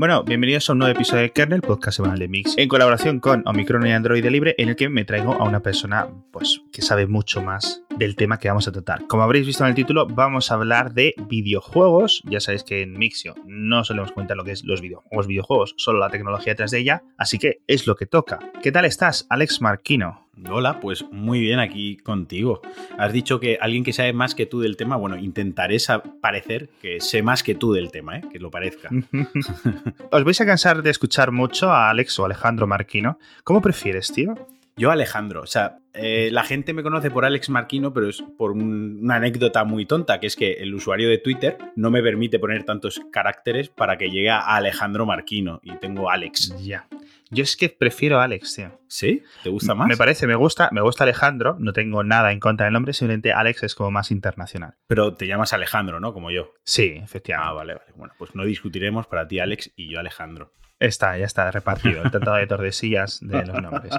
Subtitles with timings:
[0.00, 3.42] Bueno, bienvenidos a un nuevo episodio de Kernel, podcast semanal de Mix, en colaboración con
[3.46, 7.06] Omicron y Android Libre, en el que me traigo a una persona pues, que sabe
[7.06, 9.06] mucho más del tema que vamos a tratar.
[9.08, 12.22] Como habréis visto en el título, vamos a hablar de videojuegos.
[12.24, 15.98] Ya sabéis que en Mixio no solemos comentar lo que es los videojuegos, videojuegos, solo
[15.98, 18.38] la tecnología detrás de ella, así que es lo que toca.
[18.62, 20.29] ¿Qué tal estás, Alex Marquino?
[20.48, 22.62] Hola, pues muy bien aquí contigo.
[22.98, 25.76] Has dicho que alguien que sabe más que tú del tema, bueno, intentaré
[26.20, 28.22] parecer que sé más que tú del tema, ¿eh?
[28.32, 28.88] que lo parezca.
[30.10, 33.18] Os vais a cansar de escuchar mucho a Alex o Alejandro Marquino.
[33.44, 34.34] ¿Cómo prefieres, tío?
[34.76, 38.52] Yo Alejandro, o sea, eh, la gente me conoce por Alex Marquino, pero es por
[38.52, 42.64] una anécdota muy tonta, que es que el usuario de Twitter no me permite poner
[42.64, 46.54] tantos caracteres para que llegue a Alejandro Marquino y tengo Alex.
[46.64, 46.88] Ya.
[47.30, 48.80] Yo es que prefiero Alex, tío.
[48.88, 49.22] ¿Sí?
[49.42, 49.86] ¿Te gusta más?
[49.86, 53.32] Me parece, me gusta, me gusta Alejandro, no tengo nada en contra del nombre, simplemente
[53.32, 54.74] Alex es como más internacional.
[54.86, 56.12] Pero te llamas Alejandro, ¿no?
[56.12, 56.54] Como yo.
[56.64, 57.50] Sí, efectivamente.
[57.50, 57.92] Ah, vale, vale.
[57.94, 60.52] Bueno, pues no discutiremos para ti Alex y yo Alejandro.
[60.80, 63.94] Está, ya está repartido el tratado de Tordesillas de los nombres.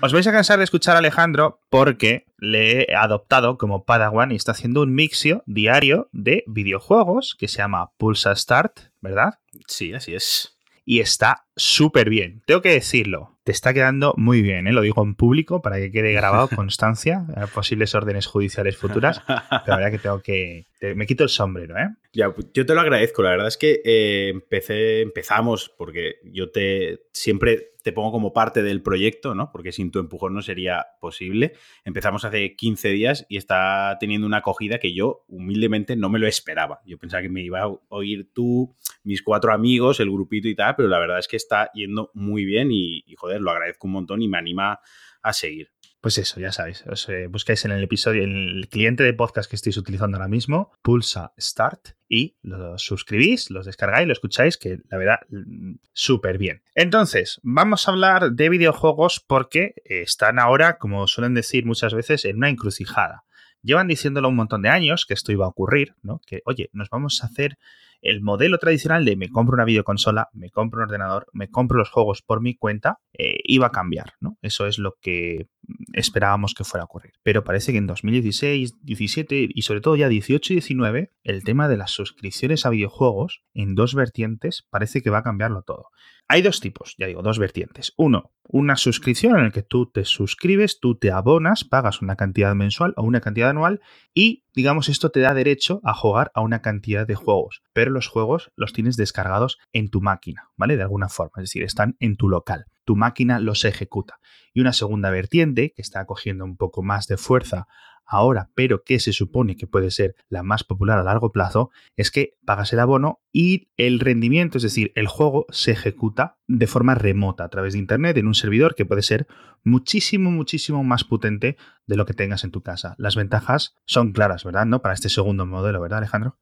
[0.00, 4.36] Os vais a cansar de escuchar a Alejandro porque le he adoptado como Padawan y
[4.36, 9.38] está haciendo un mixio diario de videojuegos que se llama Pulsa Start, ¿verdad?
[9.68, 12.42] Sí, así es y está súper bien.
[12.46, 14.72] Tengo que decirlo, te está quedando muy bien, ¿eh?
[14.72, 19.22] lo digo en público para que quede grabado constancia a posibles órdenes judiciales futuras.
[19.28, 20.66] La verdad que tengo que.
[20.96, 21.90] me quito el sombrero, ¿eh?
[22.14, 23.22] Ya, pues, yo te lo agradezco.
[23.22, 28.62] La verdad es que eh, empecé, empezamos porque yo te siempre te pongo como parte
[28.62, 29.52] del proyecto, ¿no?
[29.52, 31.52] Porque sin tu empujón no sería posible.
[31.84, 36.26] Empezamos hace 15 días y está teniendo una acogida que yo humildemente no me lo
[36.26, 36.80] esperaba.
[36.86, 40.76] Yo pensaba que me iba a oír tú, mis cuatro amigos, el grupito y tal,
[40.76, 43.92] pero la verdad es que está yendo muy bien y, y joder, lo agradezco un
[43.92, 44.80] montón y me anima
[45.20, 45.73] a seguir.
[46.04, 49.48] Pues eso, ya sabéis, os eh, buscáis en el episodio, en el cliente de podcast
[49.48, 54.80] que estéis utilizando ahora mismo, pulsa Start y lo suscribís, los descargáis, lo escucháis, que
[54.90, 56.62] la verdad, mm, súper bien.
[56.74, 62.36] Entonces, vamos a hablar de videojuegos porque están ahora, como suelen decir muchas veces, en
[62.36, 63.24] una encrucijada.
[63.62, 66.20] Llevan diciéndolo un montón de años que esto iba a ocurrir, ¿no?
[66.26, 67.56] Que, oye, nos vamos a hacer
[68.04, 71.90] el modelo tradicional de me compro una videoconsola, me compro un ordenador, me compro los
[71.90, 74.36] juegos por mi cuenta, eh, iba a cambiar, ¿no?
[74.42, 75.46] Eso es lo que
[75.94, 77.12] esperábamos que fuera a ocurrir.
[77.22, 81.66] Pero parece que en 2016, 17 y sobre todo ya 18 y 19, el tema
[81.66, 85.86] de las suscripciones a videojuegos en dos vertientes parece que va a cambiarlo todo.
[86.26, 87.92] Hay dos tipos, ya digo, dos vertientes.
[87.98, 92.54] Uno, una suscripción en la que tú te suscribes, tú te abonas, pagas una cantidad
[92.54, 93.80] mensual o una cantidad anual
[94.14, 97.62] y, digamos, esto te da derecho a jugar a una cantidad de juegos.
[97.74, 100.76] Pero los juegos los tienes descargados en tu máquina, ¿vale?
[100.78, 102.66] De alguna forma, es decir, están en tu local.
[102.84, 104.18] Tu máquina los ejecuta.
[104.54, 107.66] Y una segunda vertiente, que está cogiendo un poco más de fuerza
[108.06, 112.10] ahora, pero que se supone que puede ser la más popular a largo plazo, es
[112.10, 116.94] que pagas el abono y el rendimiento, es decir, el juego se ejecuta de forma
[116.94, 119.26] remota a través de Internet en un servidor que puede ser
[119.62, 121.56] muchísimo, muchísimo más potente
[121.86, 122.94] de lo que tengas en tu casa.
[122.98, 124.66] Las ventajas son claras, ¿verdad?
[124.66, 124.82] ¿No?
[124.82, 126.38] Para este segundo modelo, ¿verdad, Alejandro?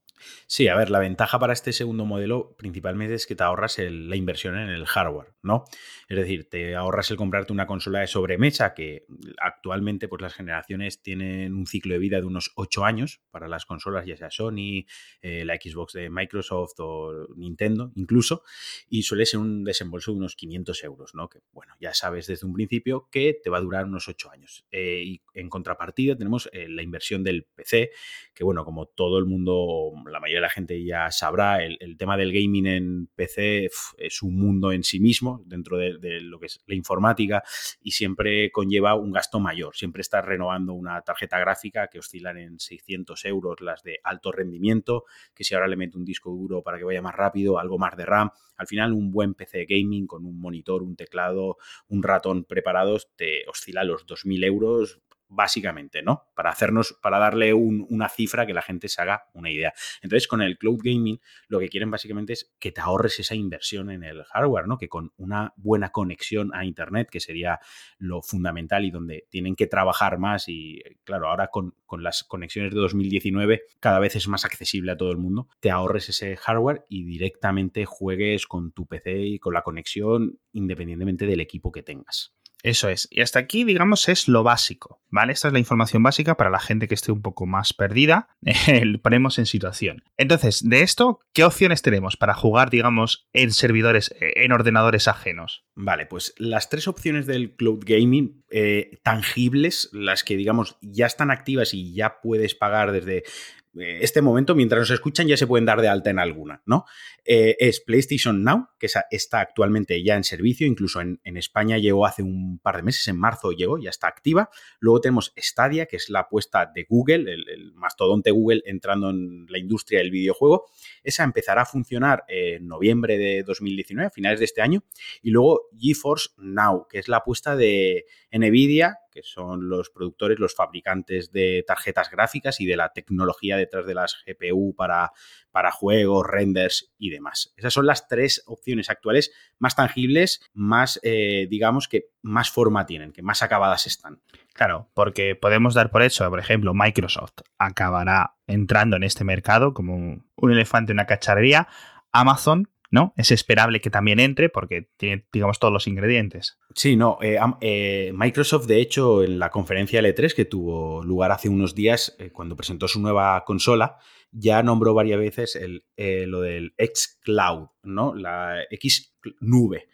[0.47, 4.16] Sí, a ver, la ventaja para este segundo modelo principalmente es que te ahorras la
[4.16, 5.65] inversión en el hardware, ¿no?
[6.09, 9.06] Es decir, te ahorras el comprarte una consola de sobremesa que
[9.38, 13.66] actualmente pues las generaciones tienen un ciclo de vida de unos 8 años para las
[13.66, 14.87] consolas, ya sea Sony,
[15.22, 18.43] eh, la Xbox de Microsoft o Nintendo incluso,
[18.88, 21.28] y suele ser un desembolso de unos 500 euros, ¿no?
[21.28, 24.66] Que bueno, ya sabes desde un principio que te va a durar unos 8 años.
[24.71, 27.91] Eh, y en contrapartida tenemos eh, la inversión del PC,
[28.34, 32.17] que bueno, como todo el mundo la mayoría de la gente ya sabrá, el, tema
[32.17, 36.61] del gaming en PC es un mundo en sí mismo dentro de, lo que es
[36.67, 37.43] la informática
[37.81, 39.75] y siempre conlleva un gasto mayor.
[39.75, 45.05] Siempre estás renovando una tarjeta gráfica que oscilan en 600 euros las de alto rendimiento,
[45.34, 47.97] que si ahora le meto un disco duro para que vaya más rápido, algo más
[47.97, 51.56] de RAM, al final un buen PC gaming con un monitor, un teclado,
[51.89, 55.00] un ratón preparados te oscila los 2.000 euros
[55.32, 56.25] básicamente, ¿no?
[56.34, 59.72] Para hacernos, para darle una cifra que la gente se haga una idea.
[60.03, 63.91] Entonces, con el cloud gaming, lo que quieren básicamente es que te ahorres esa inversión
[63.91, 64.78] en el hardware, ¿no?
[64.78, 67.61] Que con una buena conexión a Internet, que sería
[67.99, 72.75] lo fundamental y donde tienen que trabajar más, y claro, ahora con, con las conexiones
[72.75, 76.84] de 2019 cada vez es más accesible a todo el mundo, te ahorres ese hardware
[76.88, 82.34] y directamente juegues con tu PC y con la conexión independientemente del equipo que tengas.
[82.62, 83.09] Eso es.
[83.11, 85.32] Y hasta aquí, digamos, es lo básico, ¿vale?
[85.32, 88.29] Esta es la información básica para la gente que esté un poco más perdida.
[89.03, 90.05] ponemos en situación.
[90.17, 95.64] Entonces, de esto, ¿qué opciones tenemos para jugar, digamos, en servidores, en ordenadores ajenos?
[95.75, 101.31] Vale, pues las tres opciones del cloud gaming eh, tangibles, las que, digamos, ya están
[101.31, 103.25] activas y ya puedes pagar desde
[103.74, 106.84] este momento, mientras nos escuchan, ya se pueden dar de alta en alguna, ¿no?
[107.24, 112.22] Eh, es PlayStation Now, que está actualmente ya en servicio, incluso en, España llegó hace
[112.22, 114.50] un par de meses, en marzo llegó, ya está activa.
[114.78, 119.58] Luego tenemos Stadia, que es la apuesta de Google, el, mastodonte Google entrando en la
[119.58, 120.66] industria del videojuego.
[121.02, 124.84] Esa empezará a funcionar en noviembre de 2019, a finales de este año.
[125.22, 130.55] Y luego GeForce Now, que es la apuesta de Nvidia, que son los productores, los
[130.55, 135.12] fabricantes de tarjetas gráficas y de la tecnología detrás de las GPU para,
[135.50, 137.53] para juegos, renders y demás.
[137.56, 143.12] Esas son las tres opciones actuales más tangibles, más, eh, digamos, que más forma tienen,
[143.12, 144.20] que más acabadas están.
[144.55, 150.25] Claro, porque podemos dar por hecho, por ejemplo, Microsoft acabará entrando en este mercado como
[150.37, 151.69] un elefante en una cacharrería.
[152.12, 153.15] Amazon ¿no?
[153.17, 156.59] Es esperable que también entre porque tiene, digamos, todos los ingredientes.
[156.75, 157.19] Sí, no.
[157.23, 162.15] Eh, eh, Microsoft, de hecho, en la conferencia L3 que tuvo lugar hace unos días,
[162.19, 163.97] eh, cuando presentó su nueva consola,
[164.31, 165.85] ya nombró varias veces el,
[166.31, 168.15] lo del X Cloud, ¿no?
[168.15, 169.89] La X nube.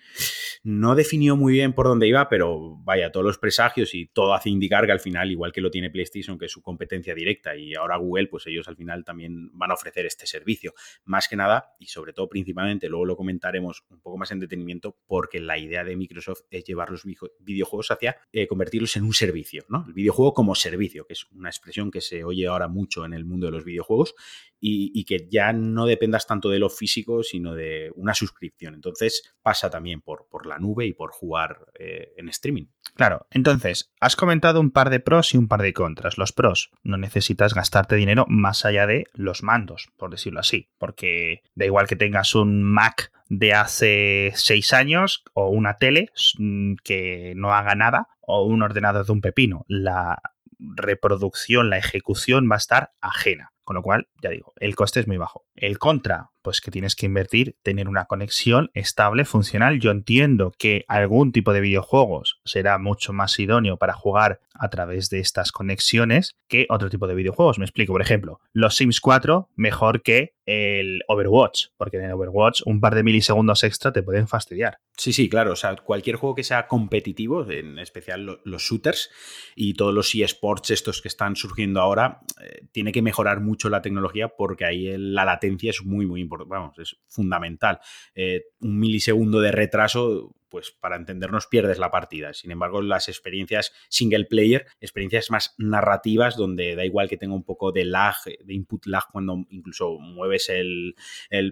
[0.70, 4.50] No definió muy bien por dónde iba, pero vaya, todos los presagios y todo hace
[4.50, 7.75] indicar que al final, igual que lo tiene PlayStation, que es su competencia directa, y
[7.75, 10.75] ahora Google, pues ellos al final también van a ofrecer este servicio.
[11.06, 14.99] Más que nada, y sobre todo principalmente, luego lo comentaremos un poco más en detenimiento,
[15.06, 17.03] porque la idea de Microsoft es llevar los
[17.38, 19.87] videojuegos hacia eh, convertirlos en un servicio, ¿no?
[19.88, 23.25] El videojuego como servicio, que es una expresión que se oye ahora mucho en el
[23.25, 24.14] mundo de los videojuegos
[24.60, 28.75] y, que ya no dependas tanto de lo físico, sino de una suscripción.
[28.75, 32.66] Entonces pasa también por, por la nube y por jugar eh, en streaming.
[32.94, 36.19] Claro, entonces has comentado un par de pros y un par de contras.
[36.19, 41.43] Los pros, no necesitas gastarte dinero más allá de los mandos, por decirlo así, porque
[41.54, 47.34] da igual que tengas un Mac de hace seis años o una tele mm, que
[47.37, 49.64] no haga nada o un ordenador de un pepino.
[49.69, 50.20] La
[50.58, 53.52] reproducción, la ejecución va a estar ajena.
[53.69, 55.44] Con lo cual, ya digo, el coste es muy bajo.
[55.55, 59.81] El contra, pues que tienes que invertir, tener una conexión estable, funcional.
[59.81, 65.08] Yo entiendo que algún tipo de videojuegos será mucho más idóneo para jugar a través
[65.11, 67.58] de estas conexiones que otro tipo de videojuegos.
[67.58, 72.62] Me explico, por ejemplo, los Sims 4 mejor que el Overwatch, porque en el Overwatch
[72.64, 74.79] un par de milisegundos extra te pueden fastidiar.
[74.96, 75.52] Sí, sí, claro.
[75.52, 79.11] O sea, cualquier juego que sea competitivo, en especial los shooters
[79.55, 83.82] y todos los eSports estos que están surgiendo ahora, eh, tiene que mejorar mucho la
[83.82, 86.27] tecnología porque ahí la latencia es muy, muy importante.
[86.28, 87.80] Vamos, es fundamental.
[88.14, 92.32] Eh, un milisegundo de retraso pues para entendernos pierdes la partida.
[92.34, 97.44] Sin embargo, las experiencias single player, experiencias más narrativas, donde da igual que tenga un
[97.44, 100.94] poco de lag, de input lag cuando incluso mueves el,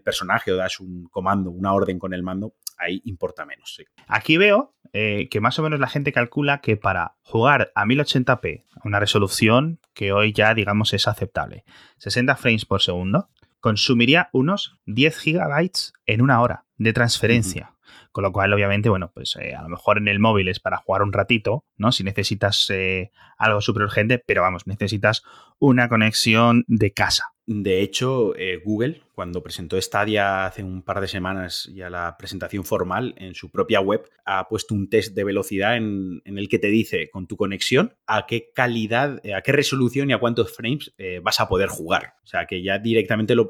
[0.04, 3.82] personaje o das un comando, una orden con el mando, ahí importa menos.
[4.06, 8.64] Aquí veo eh, que más o menos la gente calcula que para jugar a 1080p,
[8.84, 11.64] una resolución que hoy ya digamos es aceptable,
[11.98, 13.28] 60 frames por segundo,
[13.66, 17.75] consumiría unos 10 gigabytes en una hora de transferencia.
[18.16, 20.78] Con lo cual, obviamente, bueno, pues eh, a lo mejor en el móvil es para
[20.78, 21.92] jugar un ratito, ¿no?
[21.92, 25.22] Si necesitas eh, algo súper urgente, pero vamos, necesitas
[25.58, 27.24] una conexión de casa.
[27.44, 32.64] De hecho, eh, Google, cuando presentó Stadia hace un par de semanas ya la presentación
[32.64, 36.68] formal en su propia web, ha puesto un test de velocidad en, el que te
[36.68, 41.38] dice con tu conexión a qué calidad, a qué resolución y a cuántos frames vas
[41.38, 42.14] a poder jugar.
[42.24, 43.46] O sea, que ya directamente lo,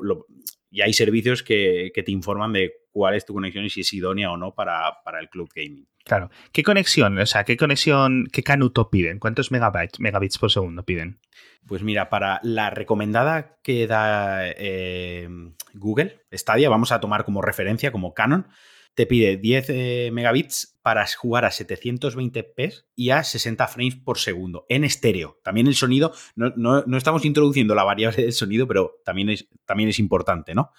[0.77, 4.31] y hay servicios que, te informan de cuál es tu conexión y si es idónea
[4.31, 5.89] o no para, el cloud gaming.
[6.05, 6.29] Claro.
[6.53, 7.19] ¿Qué conexión?
[7.19, 9.19] O sea, ¿qué conexión, qué canuto piden?
[9.19, 11.19] ¿Cuántos megabytes, megabits por segundo piden?
[11.67, 15.27] Pues mira, para la recomendada que da eh,
[15.73, 18.47] Google, Stadia, vamos a tomar como referencia, como canon,
[18.97, 24.65] te pide 10 eh, megabits para jugar a 720p y a 60 frames por segundo
[24.71, 25.39] en estéreo.
[25.45, 29.99] También el sonido, no, estamos introduciendo la variable del sonido, pero también es, también es
[29.99, 30.73] importante, ¿no?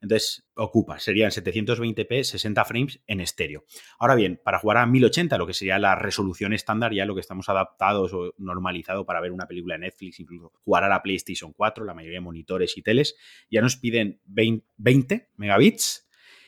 [0.00, 3.64] Entonces, ocupa, serían 720p, 60 frames en estéreo.
[3.98, 7.22] Ahora bien, para jugar a 1080, lo que sería la resolución estándar, ya lo que
[7.22, 11.52] estamos adaptados o normalizado para ver una película en Netflix, incluso jugar a la PlayStation
[11.52, 13.16] 4, la mayoría de monitores y teles,
[13.50, 16.03] ya nos piden 20 megabits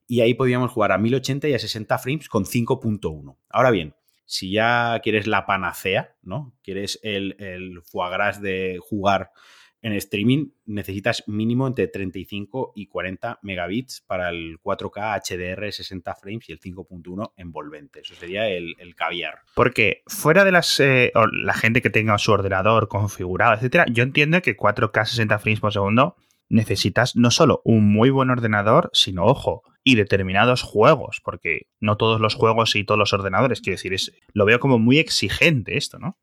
[0.06, 3.36] y ahí podíamos jugar a 1080 y a 60 frames con 5.1.
[3.48, 3.94] Ahora bien,
[4.24, 6.54] si ya quieres la panacea, ¿no?
[6.62, 9.30] Quieres el, el foie gras de jugar
[9.86, 16.48] en streaming, necesitas mínimo entre 35 y 40 megabits para el 4K HDR 60 frames
[16.48, 18.00] y el 5.1 envolvente.
[18.00, 19.40] Eso sería el, caviar.
[19.54, 24.42] Porque fuera de las eh, la gente que tenga su ordenador configurado, etcétera, yo entiendo
[24.42, 26.16] que 4K 60 frames por segundo
[26.48, 32.20] necesitas no solo un muy buen ordenador, sino, ojo, y determinados juegos, porque no todos
[32.20, 36.00] los juegos y todos los ordenadores, quiero decir, es, lo veo como muy exigente esto,
[36.00, 36.18] ¿no?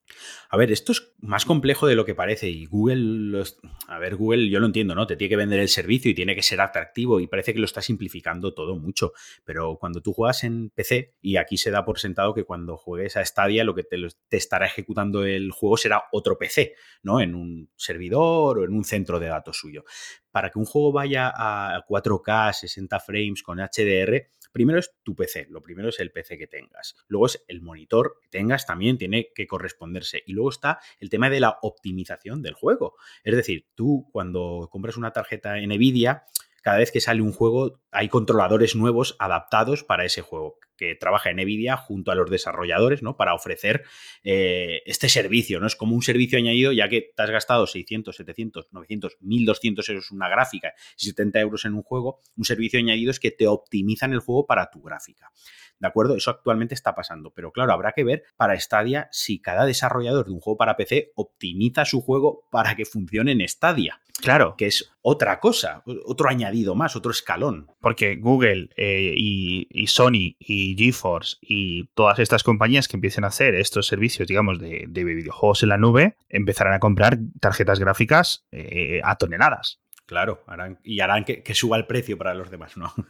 [0.50, 3.42] A ver, esto es más complejo de lo que parece y Google,
[3.88, 5.08] a ver, Google yo lo entiendo, ¿no?
[5.08, 7.66] Te tiene que vender el servicio y tiene que ser atractivo y parece que lo
[7.66, 9.14] está simplificando todo mucho,
[9.46, 13.16] pero cuando tú juegas en PC y aquí se da por sentado que cuando juegues
[13.16, 13.96] a Stadia lo que te,
[14.28, 17.22] te estará ejecutando el juego será otro PC, ¿no?
[17.22, 19.86] En un servidor o en un centro de datos suyo.
[20.34, 25.46] Para que un juego vaya a 4K, 60 frames con HDR, primero es tu PC,
[25.52, 26.96] lo primero es el PC que tengas.
[27.08, 30.24] Luego es el monitor que tengas, también tiene que corresponderse.
[30.26, 32.96] Y luego está el tema de la optimización del juego.
[33.24, 36.24] Es decir, tú cuando compras una tarjeta en Nvidia,
[36.64, 41.30] cada vez que sale un juego hay controladores nuevos adaptados para ese juego que trabaja
[41.30, 43.16] en Nvidia junto a los desarrolladores, ¿no?
[43.16, 43.84] Para ofrecer
[44.24, 45.68] eh, este servicio, ¿no?
[45.68, 50.12] Es como un servicio añadido, ya que te has gastado 600, 700, 900, 1200 euros
[50.12, 53.48] en una gráfica y 70 euros en un juego, un servicio añadido es que te
[53.48, 55.32] optimizan el juego para tu gráfica.
[55.80, 56.16] ¿De acuerdo?
[56.16, 57.32] Eso actualmente está pasando.
[57.32, 61.12] Pero claro, habrá que ver para Stadia si cada desarrollador de un juego para PC
[61.16, 64.00] optimiza su juego para que funcione en Stadia.
[64.22, 64.56] Claro.
[64.58, 67.68] Que es otra cosa, otro añadido más, otro escalón.
[67.82, 73.56] Porque Google eh, y, Sony y GeForce y todas estas compañías que empiecen a hacer
[73.56, 79.16] estos servicios, digamos, de, videojuegos en la nube, empezarán a comprar tarjetas gráficas eh, a
[79.16, 79.80] toneladas.
[80.06, 82.94] Claro, harán, y harán que, que, suba el precio para los demás, ¿no?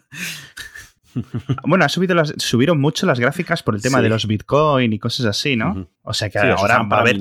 [1.65, 4.99] Bueno, ha subido las, subieron mucho las gráficas por el tema de los Bitcoin y
[4.99, 5.89] cosas así, ¿no?
[6.01, 7.19] O sea que ahora va a haber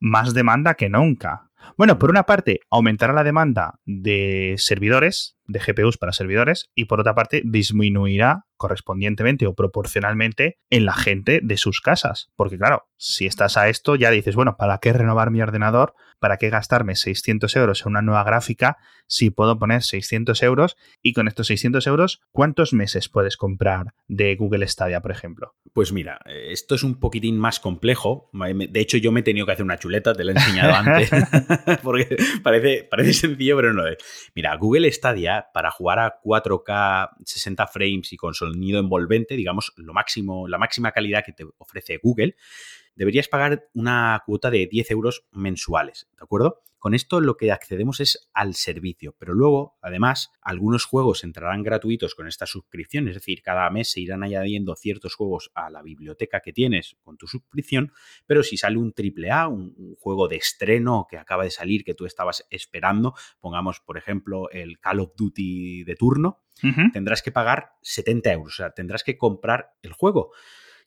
[0.00, 1.50] más demanda que nunca.
[1.76, 7.00] Bueno, por una parte, aumentará la demanda de servidores, de GPUs para servidores, y por
[7.00, 12.30] otra parte, disminuirá correspondientemente o proporcionalmente en la gente de sus casas.
[12.36, 15.94] Porque claro, si estás a esto, ya dices, bueno, ¿para qué renovar mi ordenador?
[16.18, 20.76] ¿Para qué gastarme 600 euros en una nueva gráfica si puedo poner 600 euros?
[21.02, 25.54] Y con estos 600 euros, ¿cuántos meses puedes comprar de Google Stadia, por ejemplo?
[25.72, 28.30] Pues mira, esto es un poquitín más complejo.
[28.32, 31.10] De hecho, yo me he tenido que hacer una chuleta, te lo he enseñado antes,
[31.82, 33.98] porque parece, parece sencillo, pero no es.
[34.34, 39.92] Mira, Google Stadia, para jugar a 4K 60 frames y con sonido envolvente, digamos, lo
[39.92, 42.36] máximo, la máxima calidad que te ofrece Google,
[42.94, 46.62] deberías pagar una cuota de 10 euros mensuales, ¿de acuerdo?
[46.84, 52.14] Con esto lo que accedemos es al servicio, pero luego, además, algunos juegos entrarán gratuitos
[52.14, 56.40] con esta suscripción, es decir, cada mes se irán añadiendo ciertos juegos a la biblioteca
[56.40, 57.90] que tienes con tu suscripción,
[58.26, 61.94] pero si sale un AAA, un, un juego de estreno que acaba de salir que
[61.94, 66.42] tú estabas esperando, pongamos, por ejemplo, el Call of Duty de turno,
[66.92, 70.32] tendrás que pagar 70 euros, o sea, tendrás que comprar el juego.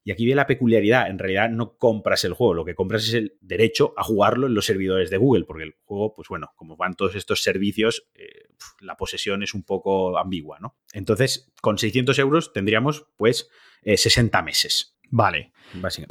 [0.07, 3.13] Y aquí viene la peculiaridad, en realidad no compras el juego, lo que compras es
[3.13, 6.77] el derecho a jugarlo en los servidores de Google, porque el juego, pues bueno, como
[6.77, 8.47] van todos estos servicios, eh,
[8.79, 10.77] la posesión es un poco ambigua, ¿no?
[10.93, 13.49] Entonces, con 600 euros tendríamos pues
[13.83, 14.97] 60 eh, meses.
[15.09, 15.51] Vale.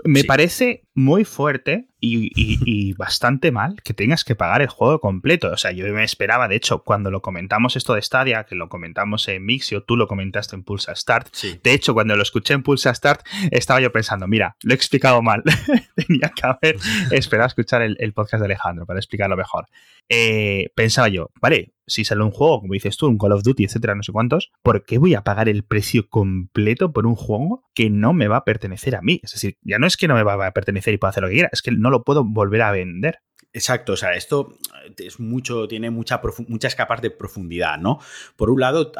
[0.04, 5.52] Me parece muy fuerte y, bastante mal que tengas que pagar el juego completo.
[5.52, 8.68] O sea, yo me esperaba, de hecho, cuando lo comentamos esto de Stadia, que lo
[8.68, 11.28] comentamos en Mixio, tú lo comentaste en Pulsa Start.
[11.62, 15.22] De hecho, cuando lo escuché en Pulsa Start, estaba yo pensando, mira, lo he explicado
[15.22, 15.42] mal.
[15.94, 16.76] Tenía que haber
[17.12, 19.66] esperado a escuchar el, podcast de Alejandro para explicarlo mejor.
[20.08, 23.64] Eh, pensaba yo, vale, si sale un juego, como dices tú, un Call of Duty,
[23.64, 27.64] etcétera, no sé cuántos, ¿por qué voy a pagar el precio completo por un juego
[27.74, 29.20] que no me va a pertenecer a mí?
[29.22, 31.28] Es decir, ya no es que no me va a pertenecer y puedo hacer lo
[31.28, 33.20] que quiera, es que no lo puedo volver a vender.
[33.56, 34.58] Exacto, o sea, esto
[34.98, 38.00] es mucho, tiene mucha muchas capas de profundidad, ¿no?
[38.36, 38.92] Por un lado,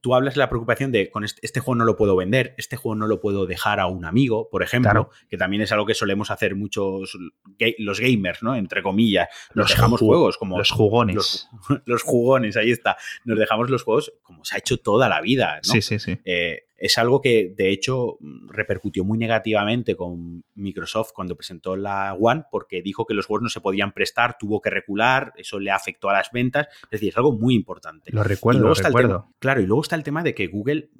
[0.00, 2.94] tú hablas de la preocupación de con este, juego no lo puedo vender, este juego
[2.94, 6.30] no lo puedo dejar a un amigo, por ejemplo, que también es algo que solemos
[6.30, 7.18] hacer muchos
[7.78, 8.54] los gamers, ¿no?
[8.54, 11.48] Entre comillas, nos dejamos juegos como los jugones.
[11.84, 12.96] Los, jugones, ahí está.
[13.24, 15.72] Nos dejamos los juegos como se ha hecho toda la vida, ¿no?
[15.72, 16.18] Sí, sí, sí.
[16.24, 22.44] Eh, es algo que, de hecho, repercutió muy negativamente con Microsoft cuando presentó la One,
[22.50, 26.08] porque dijo que los juegos no se podían prestar, tuvo que recular, eso le afectó
[26.08, 26.68] a las ventas.
[26.84, 28.12] Es decir, es algo muy importante.
[28.12, 29.34] Lo recuerdo, lo recuerdo.
[29.40, 30.90] claro, y luego está el tema de que Google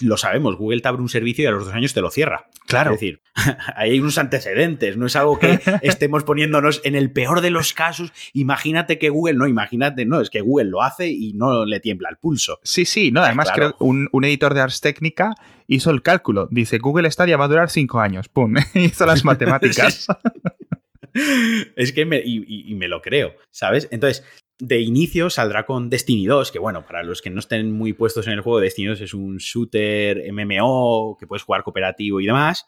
[0.00, 2.48] lo sabemos, Google te abre un servicio y a los dos años te lo cierra.
[2.66, 2.92] Claro.
[2.92, 3.22] Es decir,
[3.76, 8.12] hay unos antecedentes, no es algo que estemos poniéndonos en el peor de los casos.
[8.32, 12.08] Imagínate que Google, no, imagínate, no, es que Google lo hace y no le tiembla
[12.10, 12.58] el pulso.
[12.62, 15.34] Sí, sí, no, además creo que un, editor de Ars Técnica
[15.66, 16.48] hizo el cálculo.
[16.50, 18.28] Dice, Google Stadia va a durar cinco años.
[18.28, 20.06] Pum, hizo las matemáticas.
[21.76, 23.88] es que me, y, me lo creo, ¿sabes?
[23.90, 24.24] Entonces,
[24.58, 28.26] de inicio saldrá con Destiny 2, que bueno, para los que no estén muy puestos
[28.26, 32.66] en el juego, Destiny 2 es un shooter MMO que puedes jugar cooperativo y demás.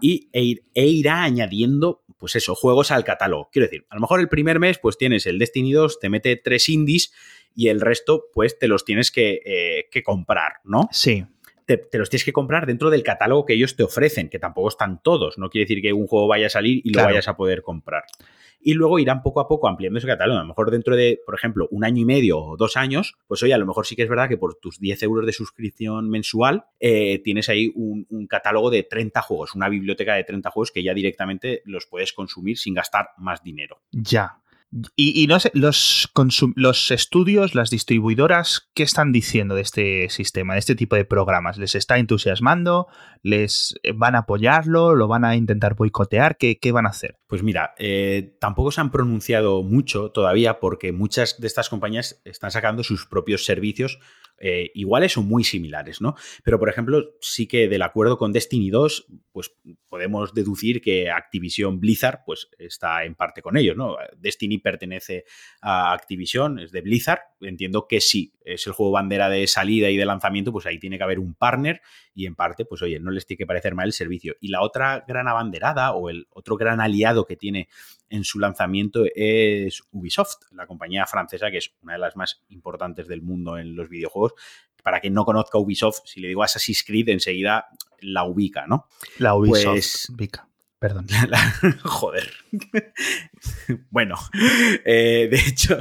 [0.00, 3.50] Y, e, e, irá añadiendo pues eso, juegos al catálogo.
[3.52, 6.36] Quiero decir, a lo mejor el primer mes pues tienes el Destiny 2, te mete
[6.36, 7.12] tres indies
[7.54, 10.88] y el resto pues te los tienes que, eh, que comprar, ¿no?
[10.92, 11.24] Sí.
[11.66, 14.68] Te, te, los tienes que comprar dentro del catálogo que ellos te ofrecen, que tampoco
[14.68, 15.38] están todos.
[15.38, 17.08] No quiere decir que un juego vaya a salir y Claro.
[17.08, 18.04] lo vayas a poder comprar.
[18.66, 20.38] Y luego irán poco a poco ampliando ese catálogo.
[20.38, 23.42] A lo mejor dentro de, por ejemplo, un año y medio o dos años, pues
[23.42, 26.08] oye, a lo mejor sí que es verdad que por tus 10 euros de suscripción
[26.08, 30.82] mensual eh, tienes ahí un, catálogo de 30 juegos, una biblioteca de 30 juegos que
[30.82, 33.82] ya directamente los puedes consumir sin gastar más dinero.
[33.92, 34.40] Ya.
[34.96, 40.74] Y, no sé, los, estudios, las distribuidoras, ¿qué están diciendo de este sistema, de este
[40.74, 41.58] tipo de programas?
[41.58, 42.88] ¿Les está entusiasmando?
[43.22, 44.96] ¿Les eh, van a apoyarlo?
[44.96, 46.36] ¿Lo van a intentar boicotear?
[46.38, 47.18] ¿Qué, qué van a hacer?
[47.28, 52.50] Pues mira, eh, tampoco se han pronunciado mucho todavía porque muchas de estas compañías están
[52.50, 54.00] sacando sus propios servicios
[54.46, 56.16] eh, iguales o muy similares, ¿no?
[56.42, 59.54] Pero, por ejemplo, sí que del acuerdo con Destiny 2, pues
[59.88, 63.96] podemos deducir que Activision Blizzard, pues está en parte con ellos, ¿no?
[64.18, 65.24] Destiny pertenece
[65.62, 69.96] a Activision, es de Blizzard, entiendo que sí, es el juego bandera de salida y
[69.96, 71.80] de lanzamiento, pues ahí tiene que haber un partner
[72.14, 74.34] y en parte, pues oye, no les tiene que parecer mal el servicio.
[74.40, 77.68] Y la otra gran abanderada o el otro gran aliado que tiene
[78.14, 83.08] en su lanzamiento es Ubisoft, la compañía francesa que es una de las más importantes
[83.08, 84.34] del mundo en los videojuegos.
[84.82, 87.66] Para quien no conozca Ubisoft, si le digo Assassin's Creed, enseguida
[88.00, 88.86] la ubica, ¿no?
[89.18, 89.64] La Ubisoft.
[89.64, 90.48] Pues- Vica.
[90.78, 91.06] Perdón.
[91.28, 92.30] La- joder.
[93.90, 94.16] bueno,
[94.84, 95.78] eh, de hecho,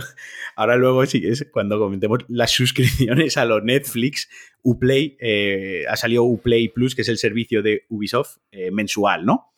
[0.56, 4.30] ahora luego sí es cuando comentemos las suscripciones a los Netflix,
[4.62, 9.52] Uplay, eh, ha salido Uplay Plus, que es el servicio de Ubisoft eh, mensual, ¿no?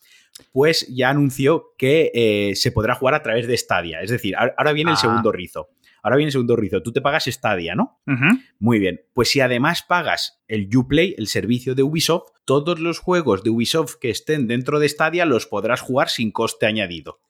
[0.51, 4.01] Pues ya anunció que eh, se podrá jugar a través de Stadia.
[4.01, 4.99] Es decir, ahora viene el Ah.
[5.01, 5.69] segundo rizo.
[6.03, 6.83] Ahora viene el segundo rizo.
[6.83, 7.99] Tú te pagas Stadia, ¿no?
[8.59, 9.01] Muy bien.
[9.13, 13.95] Pues si además pagas el Uplay, el servicio de Ubisoft, todos los juegos de Ubisoft
[13.99, 17.21] que estén dentro de Stadia los podrás jugar sin coste añadido.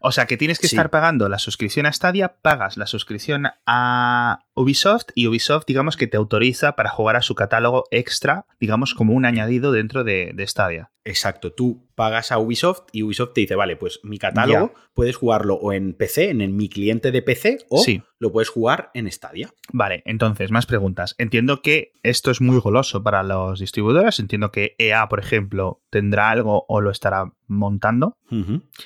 [0.00, 0.74] O sea que tienes que Sí.
[0.76, 6.06] estar pagando la suscripción a Stadia, pagas la suscripción a Ubisoft y Ubisoft, digamos que
[6.06, 10.46] te autoriza para jugar a su catálogo extra, digamos como un añadido dentro de, de
[10.46, 10.90] Stadia.
[11.04, 15.56] Exacto, tú pagas a Ubisoft y Ubisoft te dice, vale, pues mi catálogo puedes jugarlo
[15.56, 18.02] o en PC, en, el- mi cliente de PC, o Sí.
[18.20, 19.50] lo puedes jugar en Stadia.
[19.72, 21.16] Vale, entonces, más preguntas.
[21.18, 24.20] Entiendo que esto es muy goloso para los distribuidores.
[24.20, 28.16] Entiendo que EA, por ejemplo, tendrá algo o lo estará montando.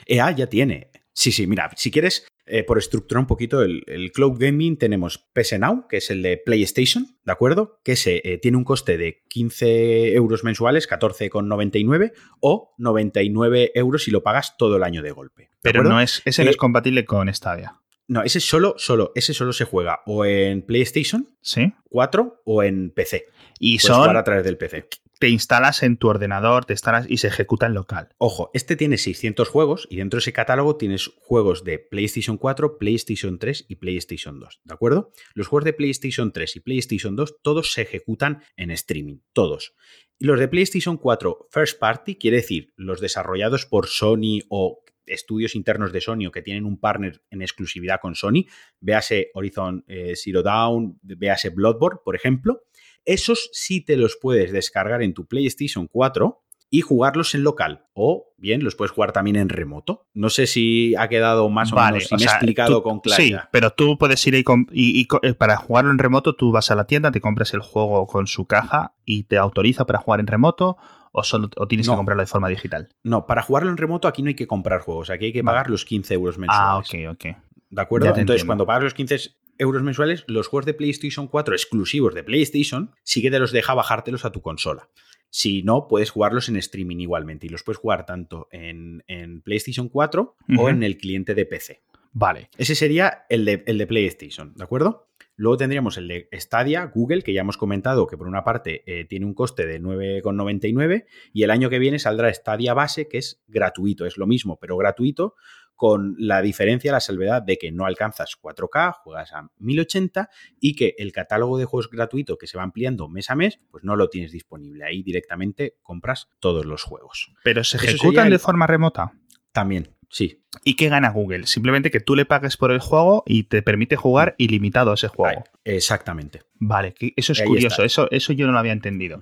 [0.07, 0.89] EA ya tiene.
[1.15, 5.19] Sí, sí, mira, si quieres, eh, por estructurar un poquito el, el Cloud Gaming, tenemos
[5.33, 7.81] PS Now, que es el de PlayStation, ¿de acuerdo?
[7.85, 14.11] Que se, eh, tiene un coste de 15 euros mensuales, 14,99, o 99 euros si
[14.11, 15.43] lo pagas todo el año de golpe.
[15.45, 15.91] ¿de Pero acuerdo?
[15.97, 17.77] no es, ese no Eh, es compatible con Stadia.
[18.13, 21.73] No, ese solo, solo, ese solo se juega o en PlayStation ¿Sí?
[21.89, 23.25] 4 o en PC.
[23.59, 24.25] Y Puedes jugar a son.
[24.25, 24.87] través del PC.
[25.19, 28.11] Te instalas en tu ordenador, te instalas y se ejecuta en local.
[28.19, 32.77] Ojo, este tiene 600 juegos y dentro de ese catálogo tienes juegos de PlayStation 4,
[32.77, 35.13] PlayStation 3 y PlayStation 2, ¿de acuerdo?
[35.33, 39.73] Los juegos de PlayStation 3 y PlayStation 2 todos se ejecutan en streaming, todos.
[40.19, 45.55] Y los de PlayStation 4 First Party, quiere decir los desarrollados por Sony o estudios
[45.55, 48.47] internos de Sony o que tienen un partner en exclusividad con Sony,
[48.81, 52.63] véase Horizon eh, Zero Dawn, véase Bloodborne, por ejemplo,
[53.05, 56.43] esos sí te los puedes descargar en tu PlayStation 4
[56.75, 57.85] y jugarlos en local.
[57.93, 60.07] O bien, los puedes jugar también en remoto.
[60.15, 62.83] No sé si ha quedado más o menos, si o me he sea, explicado tú-
[62.83, 63.49] con Sí, claridad.
[63.53, 64.39] pero tú puedes ir y,
[64.73, 67.61] y- y eh, para jugarlo en remoto, tú vas a la tienda, te compras el
[67.61, 70.79] juego con su caja y te autoriza para jugar en remoto
[71.13, 71.93] o solo o tienes No.
[71.93, 72.89] que comprarlo de forma digital.
[73.03, 75.55] No, para jugarlo en remoto aquí no hay que comprar juegos, aquí hay que Vale.
[75.57, 76.89] pagar los 15 euros Ah, mensuales.
[77.11, 77.37] ok, ok.
[77.69, 78.07] ¿De acuerdo?
[78.07, 78.47] Entonces, entiendo.
[78.47, 79.19] cuando pagas los 15
[79.59, 83.75] euros mensuales, los juegos de PlayStation 4 exclusivos de PlayStation sí que te los deja
[83.75, 84.89] bajártelos a tu consola.
[85.35, 89.89] Si no, puedes jugarlos en streaming igualmente y los puedes jugar tanto en, en PlayStation
[89.89, 90.61] 4 Ujú.
[90.61, 91.81] o en el cliente de PC.
[92.13, 92.51] Vale.
[92.59, 95.09] Ese sería el de, el de PlayStation, ¿de acuerdo?
[95.37, 99.07] Luego tendríamos el de Stadia, Google, que ya hemos comentado que por una parte eh,
[99.07, 103.43] tiene un coste de 9,99 y el año que viene saldrá Stadia base, que es
[103.49, 105.35] gratuito, es lo mismo, pero gratuito,
[105.83, 110.95] con la diferencia, la salvedad de que no alcanzas 4K, juegas a 1080 y que
[110.97, 114.09] el catálogo de juegos gratuito que se va ampliando mes a mes, pues no lo
[114.09, 114.85] tienes disponible.
[114.85, 117.33] Ahí directamente compras todos los juegos.
[117.43, 119.11] Pero se ejecutan el- de forma remota.
[119.51, 121.49] También, sí, ¿Y qué gana Google?
[121.49, 125.09] Simplemente que tú le pagues por el juego y te permite jugar ilimitado a ese
[125.09, 125.43] juego.
[125.65, 126.43] ahí, exactamente.
[126.61, 127.85] Vale, que eso es Ahí curioso, está.
[127.85, 129.21] eso, eso yo no lo había entendido.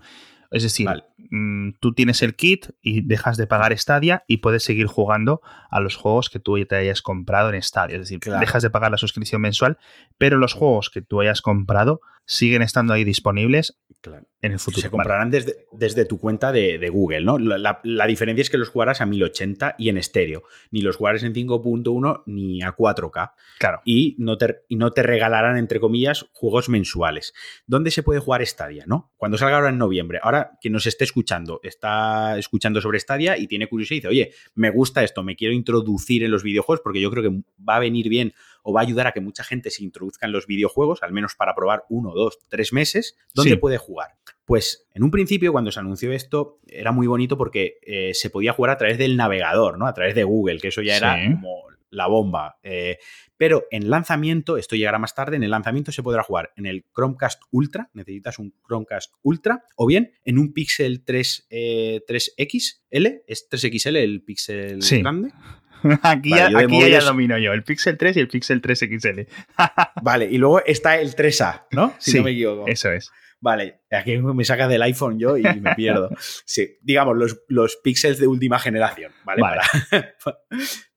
[0.50, 1.04] Es decir, Vale.
[1.30, 5.80] mm, tú tienes el kit y dejas de pagar Stadia y puedes seguir jugando a
[5.80, 7.94] los juegos que tú te hayas comprado en Stadia.
[7.96, 8.40] Es decir, Claro.
[8.40, 9.78] dejas de pagar la suscripción mensual,
[10.18, 14.26] pero los juegos que tú hayas comprado siguen estando ahí disponibles Claro.
[14.40, 14.80] en el futuro.
[14.80, 17.38] Se comprarán desde, desde tu cuenta de, de Google, ¿no?
[17.38, 20.42] La, la- la diferencia es que los jugarás a 1080 y en estéreo.
[20.70, 23.33] Ni los jugarás en 5.1 ni a 4K.
[23.59, 23.80] Claro.
[23.85, 27.35] Y no, te, y no te regalarán, entre comillas, juegos mensuales.
[27.66, 29.12] ¿Dónde se puede jugar Stadia, no?
[29.18, 30.18] Cuando salga ahora en noviembre.
[30.22, 34.33] Ahora, quien nos esté escuchando, está escuchando sobre Stadia y tiene curiosidad y dice, oye,
[34.54, 37.80] me gusta esto, me quiero introducir en los videojuegos porque yo creo que va a
[37.80, 38.33] venir bien
[38.70, 41.35] o va a ayudar a que mucha gente se introduzca en los videojuegos, al menos
[41.35, 43.16] para probar uno, dos, tres meses.
[43.35, 43.56] ¿Dónde Sí.
[43.56, 44.11] puede jugar?
[44.44, 48.52] Pues en un principio, cuando se anunció esto, era muy bonito porque eh, se podía
[48.52, 49.87] jugar a través del navegador, ¿no?
[49.87, 51.30] A través de Google, que eso ya era Sí.
[51.35, 52.59] como la bomba.
[52.62, 52.98] Eh,
[53.37, 56.85] pero en lanzamiento, esto llegará más tarde, en el lanzamiento se podrá jugar en el
[56.94, 63.48] Chromecast Ultra, necesitas un Chromecast Ultra, o bien en un Pixel 3, eh, 3XL, es
[63.48, 65.00] 3XL el Pixel Sí.
[65.00, 65.33] grande.
[66.02, 68.78] Aquí, Vale, ya, aquí ya móviles- domino yo, el Pixel 3 y el Pixel 3
[68.78, 69.20] XL.
[70.02, 71.94] Vale, y luego está el 3A, ¿no?
[71.98, 72.66] Si Sí, no me equivoco.
[72.66, 73.10] Eso es.
[73.42, 76.10] Vale, aquí me saca del iPhone yo y me pierdo.
[76.44, 79.40] Sí, digamos, los, los píxeles de última generación, ¿vale?
[79.40, 79.60] Vale.
[79.90, 80.14] Para-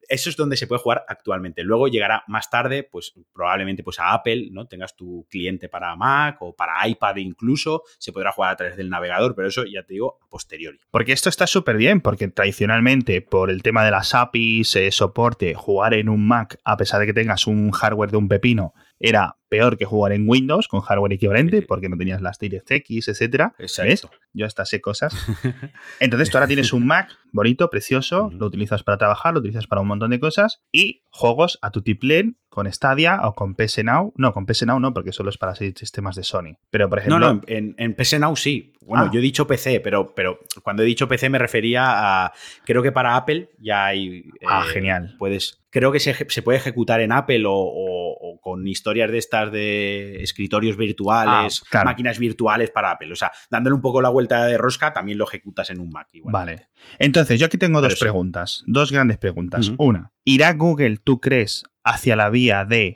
[0.08, 1.64] Eso es donde se puede jugar actualmente.
[1.64, 4.68] Luego llegará más tarde, pues probablemente pues a Apple, ¿no?
[4.68, 8.90] Tengas tu cliente para Mac o para iPad incluso, se podrá jugar a través del
[8.90, 10.80] navegador, pero eso ya te digo a posteriori.
[10.92, 15.54] Porque esto está súper bien, porque tradicionalmente, por el tema de las APIs, eh, soporte,
[15.54, 19.36] jugar en un Mac, a pesar de que tengas un hardware de un pepino, era
[19.50, 23.54] peor que jugar en Windows con hardware equivalente, porque no tenías las DirectX, etcétera.
[23.60, 23.90] Exacto.
[23.90, 24.08] ¿Ves?
[24.34, 25.14] Yo hasta sé cosas.
[26.00, 29.82] Entonces tú ahora tienes un Mac bonito, precioso, lo utilizas para trabajar, lo utilizas para
[29.82, 34.14] un montón de cosas y juegos a tu tiplén con Stadia o con PS Now.
[34.16, 36.58] No, con PS Now no, porque solo es para sistemas de Sony.
[36.72, 38.74] Pero por ejemplo, No, no, en, en PC Now sí.
[38.86, 39.12] Bueno, Ah.
[39.14, 41.84] yo he dicho PC, pero, pero cuando he dicho PC me refería
[42.26, 42.34] a.
[42.66, 44.26] Creo que para Apple ya hay.
[44.46, 45.16] Ah, eh, genial.
[45.20, 45.60] Puedes.
[45.70, 49.52] Creo que se, se puede ejecutar en Apple o, o- o con historias de estas
[49.52, 51.86] de escritorios virtuales, Ah, claro.
[51.86, 53.12] máquinas virtuales para Apple.
[53.12, 56.08] O sea, dándole un poco la vuelta de rosca, también lo ejecutas en un Mac.
[56.14, 56.34] igual.
[56.34, 56.68] Vale.
[57.00, 58.04] Entonces, yo aquí tengo Pero dos sí.
[58.06, 59.72] preguntas, dos grandes preguntas.
[59.78, 62.96] Una, ¿irá Google, tú crees, hacia la vía de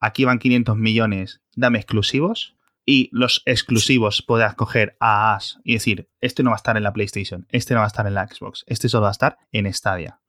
[0.00, 2.54] aquí van 500 millones, dame exclusivos?
[2.90, 6.82] Y los exclusivos podrás coger a AS y decir, este no va a estar en
[6.84, 9.36] la PlayStation, este no va a estar en la Xbox, este solo va a estar
[9.52, 10.20] en Stadia.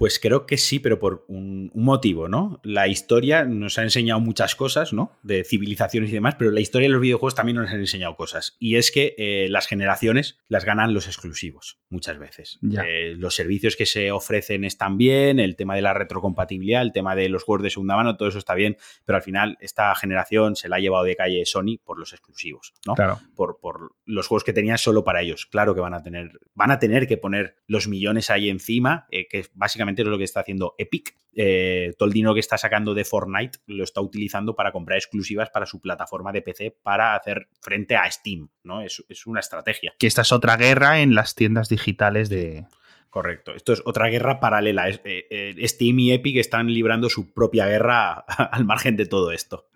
[0.00, 2.58] Pues creo que sí, pero por un, un motivo, ¿no?
[2.64, 5.12] La historia nos ha enseñado muchas cosas, ¿no?
[5.22, 8.56] De civilizaciones y demás, pero la historia de los videojuegos también nos ha enseñado cosas.
[8.58, 12.58] Y es que eh, las generaciones las ganan los exclusivos, muchas veces.
[12.82, 17.14] Eh, los servicios que se ofrecen están bien, el tema de la retrocompatibilidad, el tema
[17.14, 20.56] de los juegos de segunda mano, todo eso está bien, pero al final esta generación
[20.56, 22.94] se la ha llevado de calle Sony por los exclusivos, ¿no?
[22.94, 23.18] Claro.
[23.36, 25.44] por, por los juegos que tenían solo para ellos.
[25.44, 29.28] Claro que van a tener, van a tener que poner los millones ahí encima, eh,
[29.28, 31.16] que básicamente es lo que está haciendo Epic.
[31.34, 35.50] Eh, todo el dinero que está sacando de Fortnite lo está utilizando para comprar exclusivas
[35.50, 38.82] para su plataforma de PC para hacer frente a Steam, ¿no?
[38.82, 39.94] Es, es una estrategia.
[39.98, 42.66] Que esta es otra guerra en las tiendas digitales de...
[43.10, 43.52] Correcto.
[43.54, 44.88] Esto es otra guerra paralela.
[44.88, 48.12] Eh, eh, Steam y Epic están librando su propia guerra
[48.52, 49.68] al margen de todo esto.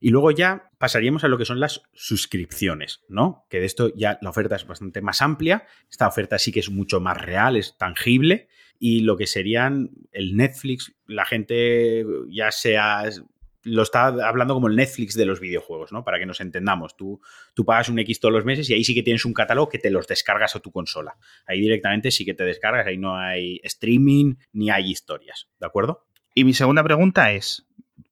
[0.00, 3.46] Y luego ya pasaríamos a lo que son las suscripciones, ¿no?
[3.48, 5.66] Que de esto ya la oferta es bastante más amplia.
[5.88, 8.48] Esta oferta sí que es mucho más real, es tangible.
[8.82, 13.04] Y lo que serían el Netflix, la gente ya sea.
[13.62, 16.02] Lo está hablando como el Netflix de los videojuegos, ¿no?
[16.02, 16.96] Para que nos entendamos.
[16.96, 17.20] Tú,
[17.52, 19.78] tú pagas un X todos los meses y ahí sí que tienes un catálogo que
[19.78, 21.18] te los descargas a tu consola.
[21.46, 26.06] Ahí directamente sí que te descargas, ahí no hay streaming ni hay historias, ¿de acuerdo?
[26.34, 27.66] Y mi segunda pregunta es,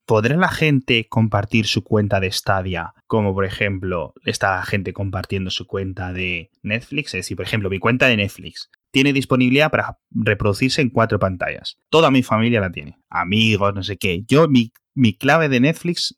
[0.05, 5.49] ¿podrá la gente compartir su cuenta de Stadia como, por ejemplo, está la gente compartiendo
[5.49, 7.15] su cuenta de Netflix?
[7.15, 11.79] Es decir, por ejemplo, mi cuenta de Netflix tiene disponibilidad para reproducirse en cuatro pantallas.
[11.89, 12.99] Toda mi familia la tiene.
[13.09, 14.25] Amigos, no sé qué.
[14.27, 16.17] Yo mi, mi clave de Netflix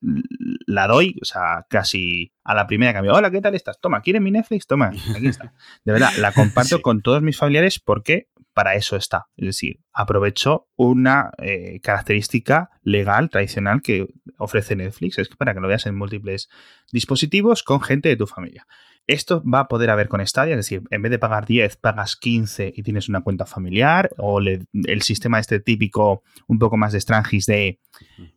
[0.67, 3.13] la doy, o sea, casi a la primera cambio.
[3.13, 3.79] Hola, ¿qué tal estás?
[3.83, 4.67] Toma, ¿quieres mi Netflix?
[4.67, 5.53] Toma, aquí está.
[5.85, 6.83] De verdad, la comparto Sí.
[6.83, 9.27] con todos mis familiares porque para eso está.
[9.37, 14.07] Es decir, aprovecho una eh, característica legal, tradicional que
[14.39, 16.49] ofrece Netflix, es que para que lo veas en múltiples
[16.93, 18.67] dispositivos con gente de tu familia.
[19.11, 22.15] Esto va a poder haber con Stadia, es decir, en vez de pagar 10, pagas
[22.17, 26.93] 15 y tienes una cuenta familiar, o le- el sistema este típico, un poco más
[26.93, 27.81] de Strangis de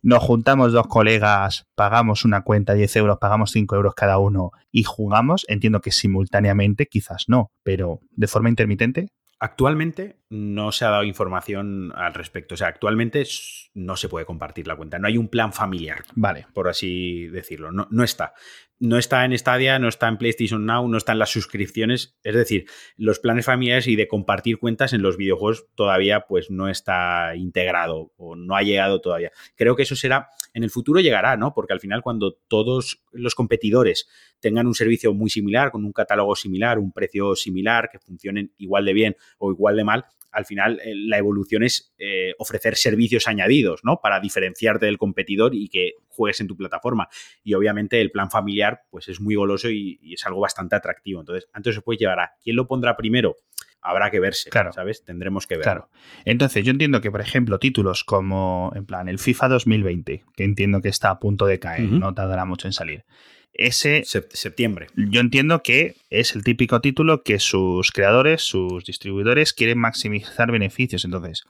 [0.02, 4.82] nos juntamos dos colegas, pagamos una cuenta 10 euros, pagamos 5 euros cada uno y
[4.82, 5.44] jugamos.
[5.48, 9.08] Entiendo que simultáneamente, quizás no, pero de forma intermitente,
[9.40, 12.54] Actualmente no se ha dado información al respecto.
[12.54, 13.24] O sea, actualmente
[13.74, 14.98] no se puede compartir la cuenta.
[14.98, 16.46] No hay un plan familiar, vale.
[16.54, 17.70] por así decirlo.
[17.70, 18.32] No, no está.
[18.84, 22.18] No está en Stadia, no está en PlayStation Now, no está en las suscripciones.
[22.22, 22.66] Es decir,
[22.96, 28.12] los planes familiares y de compartir cuentas en los videojuegos todavía pues no está integrado
[28.18, 29.32] o no ha llegado todavía.
[29.56, 31.54] Creo que eso será, en el futuro llegará, ¿no?
[31.54, 34.06] Porque al final cuando todos los competidores
[34.38, 38.84] tengan un servicio muy similar, con un catálogo similar, un precio similar, que funcionen igual
[38.84, 43.28] de bien o igual de mal, al final eh, la evolución es eh, ofrecer servicios
[43.28, 44.00] añadidos, ¿no?
[44.02, 47.08] Para diferenciarte del competidor y que juegues en tu plataforma.
[47.42, 51.20] Y obviamente el plan familiar, pues es muy goloso y, es algo bastante atractivo.
[51.20, 53.36] Entonces, antes se puede llevar a quién lo pondrá primero.
[53.80, 54.72] Habrá que verse, claro.
[54.72, 55.04] ¿sabes?
[55.04, 55.64] Tendremos que ver.
[55.64, 55.90] Claro.
[56.24, 60.80] Entonces, yo entiendo que, por ejemplo, títulos como, en plan, el FIFA 2020, que entiendo
[60.80, 63.04] que está a punto de caer, no tardará mucho en salir
[63.54, 64.88] ese septiembre.
[64.96, 71.04] Yo entiendo que es el típico título que sus creadores, sus distribuidores quieren maximizar beneficios.
[71.04, 71.44] Entonces,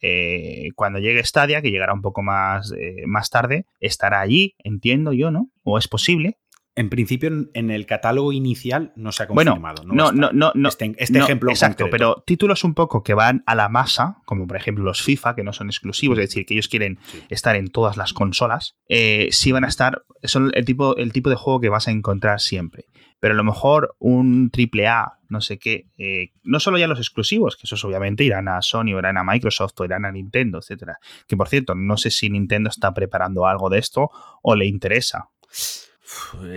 [0.00, 5.12] eh, cuando llegue Stadia, que llegará un poco más, eh, más tarde, estará allí, entiendo
[5.12, 5.48] yo, ¿no?
[5.62, 6.38] O es posible.
[6.74, 9.84] En principio, en el catálogo inicial no se ha confirmado.
[9.84, 13.54] no, no, no, no, Este, este ejemplo Exacto, pero títulos un poco que van a
[13.54, 16.68] la masa, como por ejemplo los FIFA, que no son exclusivos, es decir, que ellos
[16.68, 21.12] quieren estar en todas las consolas, eh, sí van a estar, son el tipo, el
[21.12, 22.86] tipo de juego que vas a encontrar siempre.
[23.20, 27.56] Pero a lo mejor un AAA, no sé qué, eh, no solo ya los exclusivos,
[27.56, 30.98] que esos obviamente irán a Sony o irán a Microsoft o irán a Nintendo, etcétera.
[31.28, 34.10] Que por cierto, no sé si Nintendo está preparando algo de esto
[34.42, 35.28] o le interesa.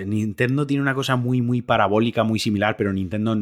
[0.05, 3.35] Nintendo tiene una cosa muy, muy parabólica, muy similar, pero Nintendo,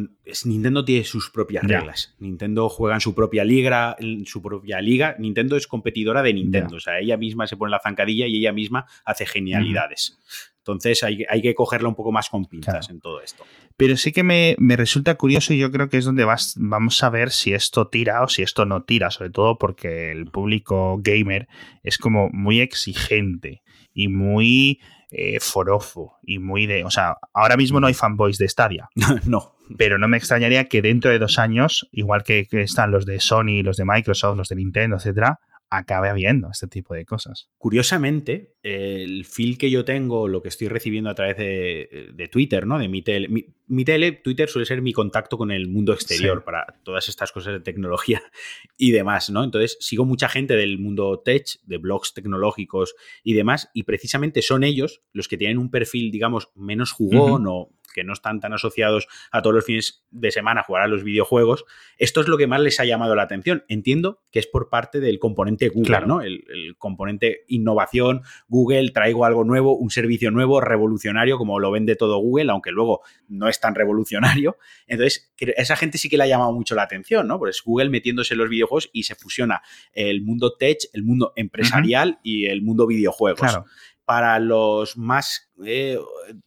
[0.45, 2.15] Nintendo tiene sus propias reglas.
[2.19, 5.15] Nintendo juega en su propia liga, en su propia liga.
[5.19, 6.77] Nintendo es competidora de Nintendo.
[6.77, 10.19] O sea, ella misma se pone la zancadilla y ella misma hace genialidades.
[10.63, 13.43] Entonces hay, que cogerla un poco más con pinzas en todo esto.
[13.75, 17.09] Pero sí que me, resulta curioso y yo creo que es donde vas, vamos a
[17.09, 21.49] ver si esto tira o si esto no tira, sobre todo porque el público gamer
[21.83, 23.61] es como muy exigente
[23.93, 24.79] y muy
[25.13, 26.83] eh, forofo y muy de.
[26.83, 28.89] O sea, ahora mismo no hay fanboys de Stadia.
[29.25, 29.53] no.
[29.77, 33.19] Pero no me extrañaría que dentro de dos años, igual que, que están los de
[33.19, 35.39] Sony, los de Microsoft, los de Nintendo, etcétera,
[35.77, 37.49] acabe habiendo este tipo de cosas.
[37.57, 42.79] Curiosamente, el feel que yo tengo, lo que estoy recibiendo a través de, Twitter, ¿no?
[42.79, 43.27] De mi tele,
[43.67, 47.53] mi, tele, Twitter suele ser mi contacto con el mundo exterior para todas estas cosas
[47.53, 48.21] de tecnología
[48.77, 49.43] y demás, ¿no?
[49.43, 54.63] Entonces, sigo mucha gente del mundo tech, de blogs tecnológicos y demás, y precisamente son
[54.63, 59.07] ellos los que tienen un perfil, digamos, menos jugón o que no están tan asociados
[59.31, 61.65] a todos los fines de semana a jugar a los videojuegos,
[61.97, 63.63] esto es lo que más les ha llamado la atención.
[63.67, 66.21] Entiendo que es por parte del componente Google, ¿no?
[66.21, 66.43] El,
[66.77, 72.51] componente innovación, Google, traigo algo nuevo, un servicio nuevo, revolucionario, como lo vende todo Google,
[72.51, 74.57] aunque luego no es tan revolucionario.
[74.87, 77.39] Entonces, esa gente sí que le ha llamado mucho la atención, ¿no?
[77.39, 79.61] Pues Google metiéndose en los videojuegos y se fusiona
[79.93, 83.39] el mundo tech, el mundo empresarial y el mundo videojuegos.
[83.39, 83.65] Claro
[84.05, 85.97] para los más, eh,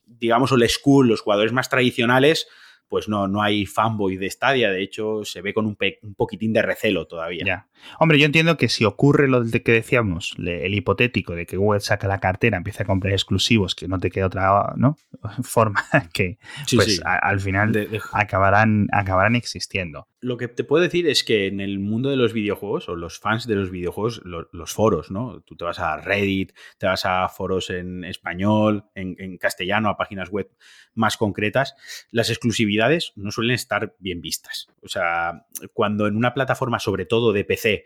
[0.05, 2.47] digamos, old school, los jugadores más tradicionales,
[2.89, 4.71] pues no, no hay fanboy de Stadia.
[4.71, 7.45] De hecho, se ve con un, un poquitín de recelo todavía.
[7.45, 7.69] Ya.
[7.99, 11.81] Hombre, yo entiendo que si ocurre lo de que decíamos, el hipotético de que Google
[11.81, 14.97] saca la cartera, empieza a comprar exclusivos, que no te queda otra ¿no?
[15.43, 16.39] forma que
[16.75, 20.09] pues, al final Acabarán, acabarán existiendo.
[20.27, 23.21] Lo que te puedo decir es que en el mundo de los videojuegos, o los
[23.21, 25.41] fans de los videojuegos, los, foros, ¿no?
[25.43, 30.29] Tú te vas a Reddit, te vas a foros en español, en, castellano, a páginas
[30.31, 30.51] web
[30.95, 31.77] más concretas,
[32.11, 34.67] las exclusividades no suelen estar bien vistas.
[34.83, 37.85] O sea, cuando en una plataforma, sobre todo de PC,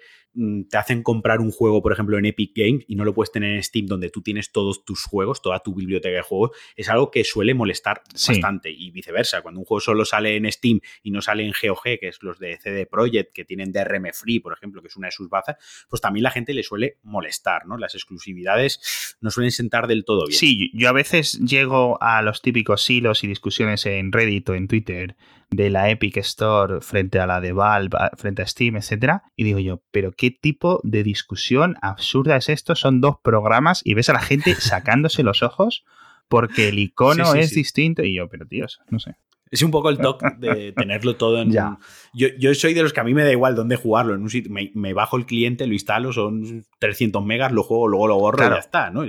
[0.69, 3.55] te hacen comprar un juego, por ejemplo, en Epic Games y no lo puedes tener
[3.55, 7.11] en Steam donde tú tienes todos tus juegos, toda tu biblioteca de juegos, es algo
[7.11, 9.43] que suele molestar bastante y viceversa.
[9.43, 12.39] Cuando un juego solo sale en Steam y no sale en GOG, que es los
[12.39, 15.57] de CD Projekt, que tienen DRM Free, por ejemplo, que es una de sus bazas,
[15.89, 17.77] pues también la gente le suele molestar, ¿no?
[17.77, 20.39] Las exclusividades no suelen sentar del todo bien.
[20.39, 24.69] Sí, yo a veces llego a los típicos hilos y discusiones en Reddit o en
[24.69, 25.17] Twitter
[25.51, 29.59] de la Epic Store frente a la de Valve, frente a Steam, etcétera, y digo
[29.59, 32.75] yo, pero qué tipo de discusión absurda es esto?
[32.75, 35.85] Son dos programas y ves a la gente sacándose los ojos
[36.29, 39.17] porque el icono es distinto y yo, pero tíos, no sé.
[39.51, 41.51] Es un poco el toque de tenerlo todo en.
[41.51, 41.79] Ya.
[42.15, 44.15] Yo, yo, soy de los que a mí me da igual dónde jugarlo.
[44.15, 48.07] En un sitio, me, bajo el cliente, lo instalo, son 300 megas, lo juego, luego
[48.07, 49.05] lo borro y ya está, ¿no?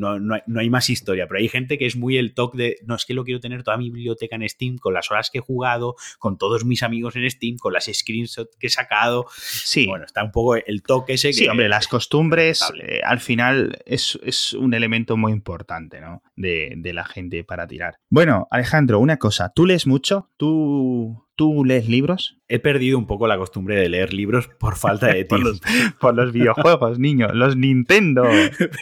[0.00, 3.04] No, hay, más historia, pero hay gente que es muy el toque de, no, es
[3.04, 5.94] que lo quiero tener toda mi biblioteca en Steam, con las horas que he jugado,
[6.18, 9.26] con todos mis amigos en Steam, con las screenshots que he sacado.
[9.36, 9.86] Sí.
[9.86, 11.32] Bueno, está un poco el toque ese.
[11.32, 14.16] Sí, hombre, las costumbres eh, al final es,
[14.54, 16.22] un elemento muy importante, ¿no?
[16.36, 17.98] De, de la gente para tirar.
[18.08, 20.30] Bueno, Alejandro, una cosa, ¿tú lees mucho?
[20.36, 22.36] ¿Tú, ¿Tú lees libros?
[22.48, 25.48] He perdido un poco la costumbre de leer libros por falta de tiempo.
[25.98, 28.24] por, los, videojuegos, niño, los Nintendo.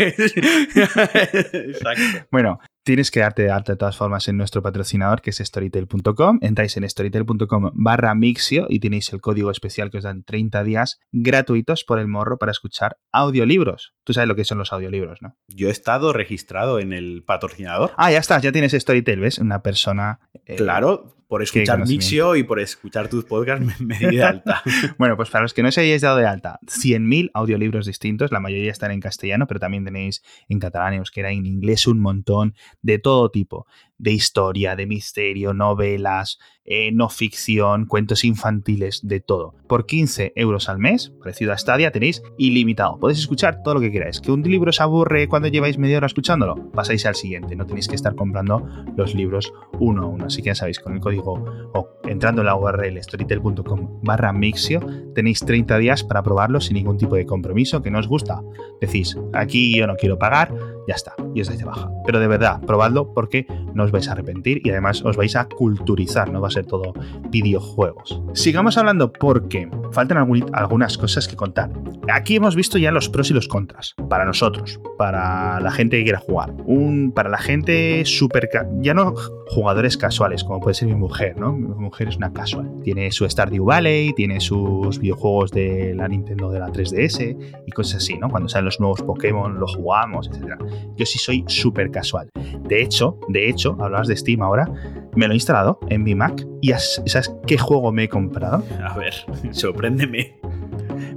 [1.53, 2.27] Exacto.
[2.33, 6.41] Bueno, tienes que darte de alta de todas formas en nuestro patrocinador que es storytel.com.
[6.43, 10.99] Entráis en storytel.com barra mixio y tenéis el código especial que os dan 30 días
[11.13, 13.95] gratuitos por el morro para escuchar audiolibros.
[14.03, 15.37] Tú sabes lo que son los audiolibros, ¿no?
[15.47, 17.93] Yo he estado registrado en el patrocinador.
[17.97, 19.39] Ah, ya estás, ya tienes Storytel, ¿ves?
[19.39, 20.19] Una persona...
[20.45, 24.63] Eh, claro, por escuchar Mixio y por escuchar tus podcasts me, di de alta.
[24.99, 28.41] bueno, pues para los que no se hayáis dado de alta, 100.000 audiolibros distintos, la
[28.41, 32.55] mayoría están en castellano, pero también tenéis en catalán, en euskera, en inglés un montón,
[32.81, 33.67] de todo tipo
[33.99, 39.55] de historia, de misterio, novelas, eh, no ficción, cuentos infantiles, de todo.
[39.67, 42.99] Por 15 euros al mes, parecido a Stadia, tenéis ilimitado.
[43.01, 44.21] Podéis escuchar todo lo que queráis.
[44.21, 46.71] ¿Que un libro os aburre cuando lleváis media hora escuchándolo?
[46.73, 47.57] Pasáis al siguiente.
[47.57, 50.27] No tenéis que estar comprando los libros uno a uno.
[50.27, 54.81] Así que ya sabéis, con el código o entrando en la URL storytel.com barra mixio,
[55.15, 58.43] tenéis 30 días para probarlo sin ningún tipo de compromiso que no os gusta.
[58.81, 60.53] Decís, aquí yo no quiero pagar,
[60.89, 61.91] ya está, y os dais de baja.
[62.07, 65.45] Pero de verdad, probadlo porque no os vais a arrepentir y además os vais a
[65.45, 66.95] culturizar, no va a ser todo
[67.29, 68.23] videojuegos.
[68.33, 71.71] Sigamos hablando porque faltan algunas cosas que contar.
[72.11, 76.05] Aquí hemos visto ya los pros y los contras, para nosotros, para la gente que
[76.05, 76.55] quiera jugar.
[76.65, 78.49] Un, para la gente súper...
[78.81, 79.15] Ya no
[79.49, 81.53] jugadores casuales, como puede ser mi mujer, ¿no?
[81.53, 82.71] Mi mujer es una casual.
[82.83, 88.03] Tiene su Stardew Valley, tiene sus videojuegos de la Nintendo de la 3DS y cosas
[88.03, 88.31] así, ¿no?
[88.31, 90.55] Cuando salen los nuevos Pokémon, los jugamos, etc.
[90.97, 92.31] Yo sí soy súper casual.
[92.69, 94.71] De hecho, de hecho, hablabas de Steam ahora,
[95.15, 98.65] me lo he instalado en mi Mac y ¿sabes qué juego me he comprado?
[98.85, 99.15] A ver,
[99.53, 100.39] sorpréndeme.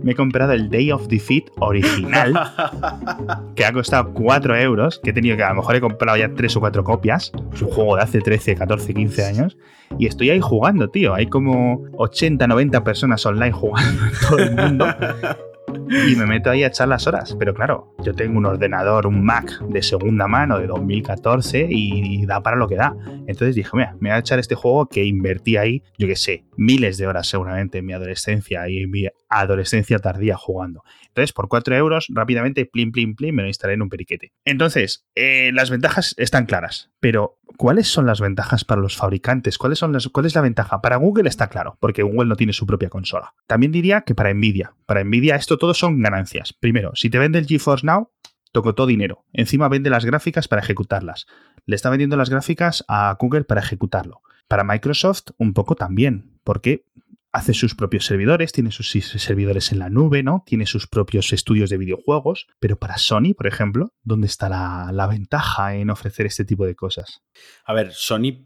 [0.03, 2.33] Me he comprado el Day of Defeat original,
[3.55, 6.33] que ha costado 4 euros, que he tenido que a lo mejor he comprado ya
[6.33, 7.31] 3 o 4 copias.
[7.53, 9.57] Es un juego de hace 13, 14, 15 años.
[9.99, 11.13] Y estoy ahí jugando, tío.
[11.13, 14.87] Hay como 80, 90 personas online jugando todo el mundo
[15.91, 17.35] y me meto ahí a echar las horas.
[17.37, 22.41] Pero claro, yo tengo un ordenador, un Mac de segunda mano de 2014 y da
[22.41, 22.95] para lo que da.
[23.27, 26.45] Entonces dije, mira, me voy a echar este juego que invertí ahí, yo qué sé,
[26.57, 30.83] miles de horas seguramente en mi adolescencia y en mi adolescencia tardía jugando.
[31.11, 34.31] Entonces, por 4 euros, rápidamente, plim, plim, plim, me lo instalé en un periquete.
[34.45, 39.57] Entonces, eh, las ventajas están claras, pero ¿cuáles son las ventajas para los fabricantes?
[39.57, 40.81] ¿Cuáles son las, ¿Cuál es la ventaja?
[40.81, 43.33] Para Google está claro, porque Google no tiene su propia consola.
[43.45, 44.73] También diría que para Nvidia.
[44.85, 46.53] Para Nvidia esto todo son ganancias.
[46.53, 48.09] Primero, si te vende el GeForce Now,
[48.53, 49.25] tocó todo dinero.
[49.33, 51.25] Encima vende las gráficas para ejecutarlas.
[51.65, 54.21] Le está vendiendo las gráficas a Google para ejecutarlo.
[54.47, 56.85] Para Microsoft, un poco también, porque
[57.31, 60.43] hace sus propios servidores, tiene sus servidores en la nube, ¿no?
[60.45, 65.75] Tiene sus propios estudios de videojuegos, pero para Sony, por ejemplo, ¿dónde está la, ventaja
[65.75, 67.21] en ofrecer este tipo de cosas?
[67.65, 68.45] A ver, Sony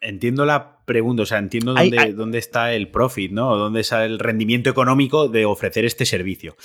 [0.00, 3.56] entiendo la pregunta, o sea, entiendo dónde, dónde, está el profit, ¿no?
[3.56, 6.56] Dónde está el rendimiento económico de ofrecer este servicio.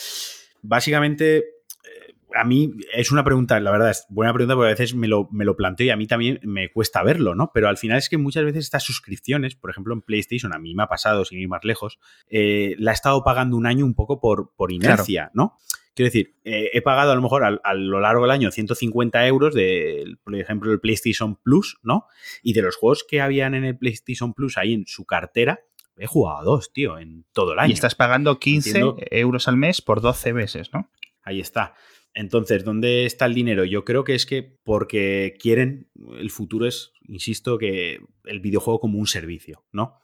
[0.61, 1.45] Básicamente,
[2.35, 5.27] a mí es una pregunta, la verdad, es buena pregunta porque a veces me lo,
[5.31, 7.51] me lo, planteo y a mí también me cuesta verlo, ¿no?
[7.53, 10.75] Pero al final es que muchas veces estas suscripciones, por ejemplo en PlayStation, a mí
[10.75, 13.95] me ha pasado, sin ir más lejos, eh, la he estado pagando un año un
[13.95, 15.57] poco por, por inercia, ¿no?
[15.95, 19.53] Quiero decir, eh, he pagado a lo mejor a, lo largo del año 150 euros
[19.53, 22.05] de, por ejemplo, el PlayStation Plus, ¿no?
[22.41, 25.59] Y de los juegos que habían en el PlayStation Plus ahí en su cartera,
[25.97, 27.71] he jugado dos, tío, en todo el año.
[27.71, 30.89] Y estás pagando 15 euros al mes por 12 meses, ¿no?
[31.21, 31.73] Ahí está.
[32.13, 33.65] Entonces, ¿dónde está el dinero?
[33.65, 38.99] Yo creo que es que porque quieren, el futuro es, insisto, que el videojuego como
[38.99, 39.99] un servicio, ¿no?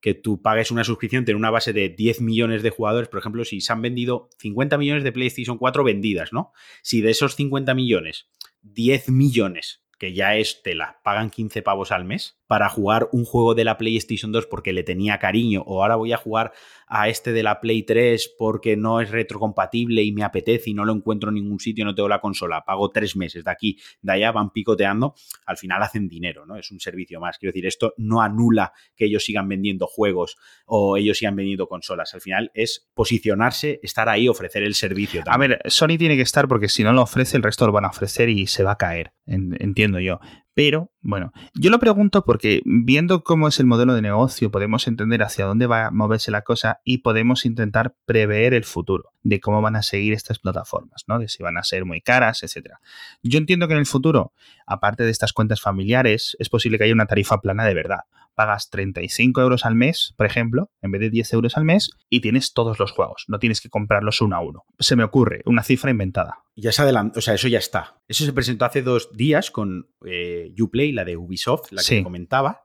[0.00, 3.44] Que tú pagues una suscripción, tener una base de 10 millones de jugadores, por ejemplo,
[3.44, 6.52] si se han vendido 50 millones de PlayStation 4 vendidas, ¿no?
[6.82, 8.28] Si de esos 50 millones,
[8.62, 13.54] 10 millones, que ya es tela, pagan 15 pavos al mes para jugar un juego
[13.54, 16.52] de la PlayStation 2 porque le tenía cariño, o ahora voy a jugar
[16.88, 20.84] a este de la Play 3 porque no es retrocompatible y me apetece y no
[20.84, 24.12] lo encuentro en ningún sitio, no tengo la consola, pago tres meses de aquí, de
[24.12, 25.14] allá, van picoteando,
[25.46, 26.56] al final hacen dinero, ¿no?
[26.56, 27.38] Es un servicio más.
[27.38, 32.14] Quiero decir, esto no anula que ellos sigan vendiendo juegos o ellos sigan vendiendo consolas.
[32.14, 35.22] Al final es posicionarse, estar ahí, ofrecer el servicio.
[35.26, 37.84] A ver, Sony tiene que estar porque si no lo ofrece, el resto lo van
[37.84, 40.20] a ofrecer y se va a caer, entiendo yo.
[40.54, 45.22] Pero, bueno, yo lo pregunto porque viendo cómo es el modelo de negocio, podemos entender
[45.22, 49.62] hacia dónde va a moverse la cosa y podemos intentar prever el futuro de cómo
[49.62, 51.18] van a seguir estas plataformas, ¿no?
[51.18, 52.80] De si van a ser muy caras, etcétera.
[53.22, 54.32] Yo entiendo que en el futuro,
[54.66, 58.00] aparte de estas cuentas familiares, es posible que haya una tarifa plana de verdad
[58.40, 62.20] pagas 35 euros al mes, por ejemplo, en vez de 10 euros al mes, y
[62.20, 63.26] tienes todos los juegos.
[63.28, 64.64] No tienes que comprarlos uno a uno.
[64.78, 66.38] Se me ocurre, una cifra inventada.
[66.56, 68.00] Ya se adelantó, o sea, eso ya está.
[68.08, 72.62] Eso se presentó hace dos días con eh, Uplay, la de Ubisoft, la que comentaba.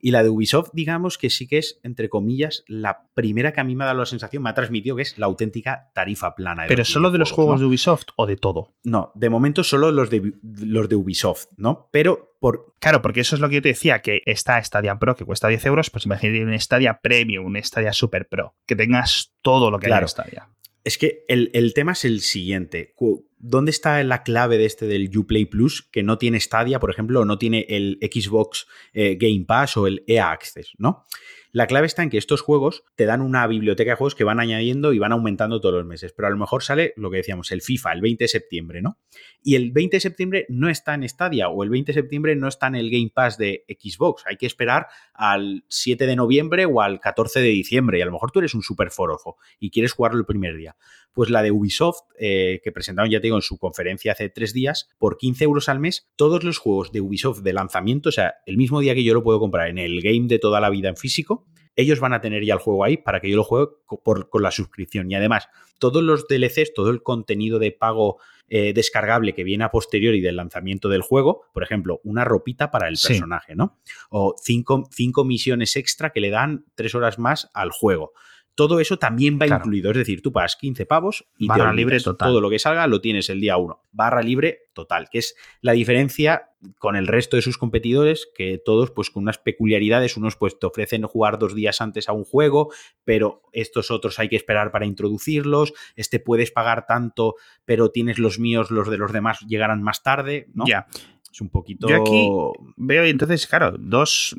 [0.00, 3.64] Y la de Ubisoft, digamos que sí que es, entre comillas, la primera que a
[3.64, 6.64] mí me ha dado la sensación, me ha transmitido que es la auténtica tarifa plana.
[6.68, 8.74] Pero solo de los juegos de Ubisoft o de todo.
[8.84, 11.88] No, de momento solo los de, los de Ubisoft, ¿no?
[11.90, 12.74] Pero por...
[12.78, 15.48] Claro, porque eso es lo que yo te decía, que está Stadia Pro que cuesta
[15.48, 19.80] 10 euros, pues imagínate un Stadia Premium, un Stadia Super Pro, que tengas todo lo
[19.80, 20.48] que hay en Stadia.
[20.84, 22.94] Es que el, tema es el siguiente.
[23.38, 27.20] ¿Dónde está la clave de este del Uplay Plus que no tiene Stadia, por ejemplo,
[27.20, 31.06] o no tiene el Xbox eh, Game Pass o el EA Access, ¿no?
[31.50, 34.38] La clave está en que estos juegos te dan una biblioteca de juegos que van
[34.38, 37.50] añadiendo y van aumentando todos los meses, pero a lo mejor sale lo que decíamos,
[37.52, 38.98] el FIFA, el 20 de septiembre, ¿no?
[39.42, 42.48] Y el 20 de septiembre no está en Stadia o el 20 de septiembre no
[42.48, 44.24] está en el Game Pass de Xbox.
[44.26, 48.12] Hay que esperar al 7 de noviembre o al 14 de diciembre y a lo
[48.12, 50.76] mejor tú eres un super forofo y quieres jugarlo el primer día.
[51.12, 54.52] Pues la de Ubisoft, eh, que presentaron, ya te digo, en su conferencia hace tres
[54.52, 58.34] días, por 15 euros al mes, todos los juegos de Ubisoft de lanzamiento, o sea,
[58.46, 60.90] el mismo día que yo lo puedo comprar en el game de toda la vida
[60.90, 61.47] en físico,
[61.78, 64.50] ellos van a tener ya el juego ahí para que yo lo juegue con la
[64.50, 65.08] suscripción.
[65.08, 65.48] Y además,
[65.78, 68.18] todos los DLCs, todo el contenido de pago
[68.48, 72.88] eh, descargable que viene a posteriori del lanzamiento del juego, por ejemplo, una ropita para
[72.88, 73.78] el personaje, ¿no?
[74.10, 78.12] O cinco, cinco, misiones extra que le dan tres horas más al juego
[78.58, 79.92] todo eso también va incluido.
[79.92, 82.30] Es decir, tú pagas 15 pavos y barra libre total.
[82.30, 83.84] todo lo que salga lo tienes el día 1.
[83.92, 86.50] Barra libre total, que es la diferencia
[86.80, 90.66] con el resto de sus competidores, que todos pues con unas peculiaridades, unos pues te
[90.66, 92.72] ofrecen jugar dos días antes a un juego,
[93.04, 98.40] pero estos otros hay que esperar para introducirlos, este puedes pagar tanto, pero tienes los
[98.40, 100.66] míos, los de los demás llegarán más tarde, ¿no?
[100.66, 100.88] Ya.
[101.30, 101.86] Es un poquito...
[101.88, 102.28] Yo aquí
[102.76, 104.34] veo entonces, claro, dos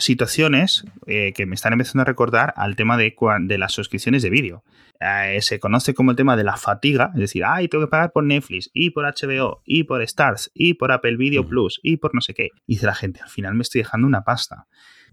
[0.00, 4.30] situaciones eh, que me están empezando a recordar al tema de, de las suscripciones de
[4.30, 4.64] vídeo.
[5.00, 8.12] Eh, se conoce como el tema de la fatiga, es decir, ay, tengo que pagar
[8.12, 12.14] por Netflix y por HBO y por Stars y por Apple Video Plus y por
[12.14, 12.50] no sé qué.
[12.66, 14.66] Y dice la gente, al final me estoy dejando una pasta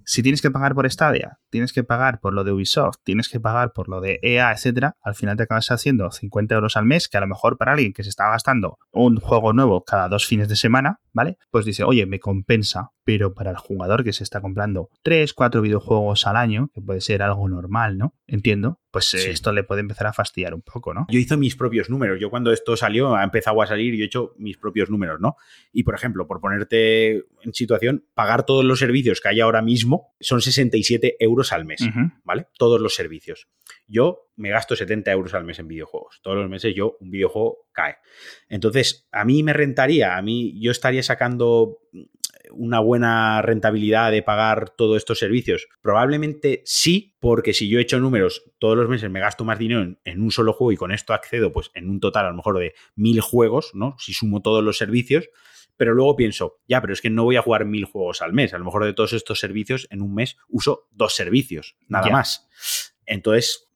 [0.09, 3.41] si tienes que pagar por Stadia, tienes que pagar por lo de Ubisoft, tienes que
[3.41, 7.09] pagar por lo de EA, etcétera, al final te acabas haciendo 50 euros al mes,
[7.09, 10.25] que a lo mejor para alguien que se está gastando un juego nuevo cada dos
[10.25, 11.37] fines de semana, ¿vale?
[11.51, 15.61] Pues dice, oye, me compensa, pero para el jugador que se está comprando 3, 4
[15.61, 18.13] videojuegos al año, que puede ser algo normal, ¿no?
[18.27, 21.05] Entiendo, pues eh, esto le puede empezar a fastidiar un poco, ¿no?
[21.09, 22.19] Yo hice mis propios números.
[22.19, 25.35] Yo cuando esto salió, ha empezado a salir y he hecho mis propios números, ¿no?
[25.71, 30.13] Y por ejemplo, por ponerte en situación, pagar todos los servicios que hay ahora mismo
[30.19, 31.81] son 67 euros al mes,
[32.23, 32.47] ¿vale?
[32.57, 33.47] Todos los servicios.
[33.87, 36.19] Yo me gasto 70 euros al mes en videojuegos.
[36.21, 37.97] Todos los meses yo un videojuego cae.
[38.49, 41.79] Entonces, a mí me rentaría, a mí yo estaría sacando
[42.51, 45.67] una buena rentabilidad de pagar todos estos servicios?
[45.81, 49.97] Probablemente sí, porque si yo he hecho números todos los meses me gasto más dinero
[50.03, 52.59] en, un solo juego y con esto accedo pues en un total a lo mejor
[52.59, 53.95] de mil juegos, ¿no?
[53.99, 55.29] Si sumo todos los servicios,
[55.77, 58.53] pero luego pienso, ya, pero es que no voy a jugar mil juegos al mes.
[58.53, 62.49] A lo mejor de todos estos servicios, en un mes uso dos servicios, nada más.
[63.05, 63.69] Entonces,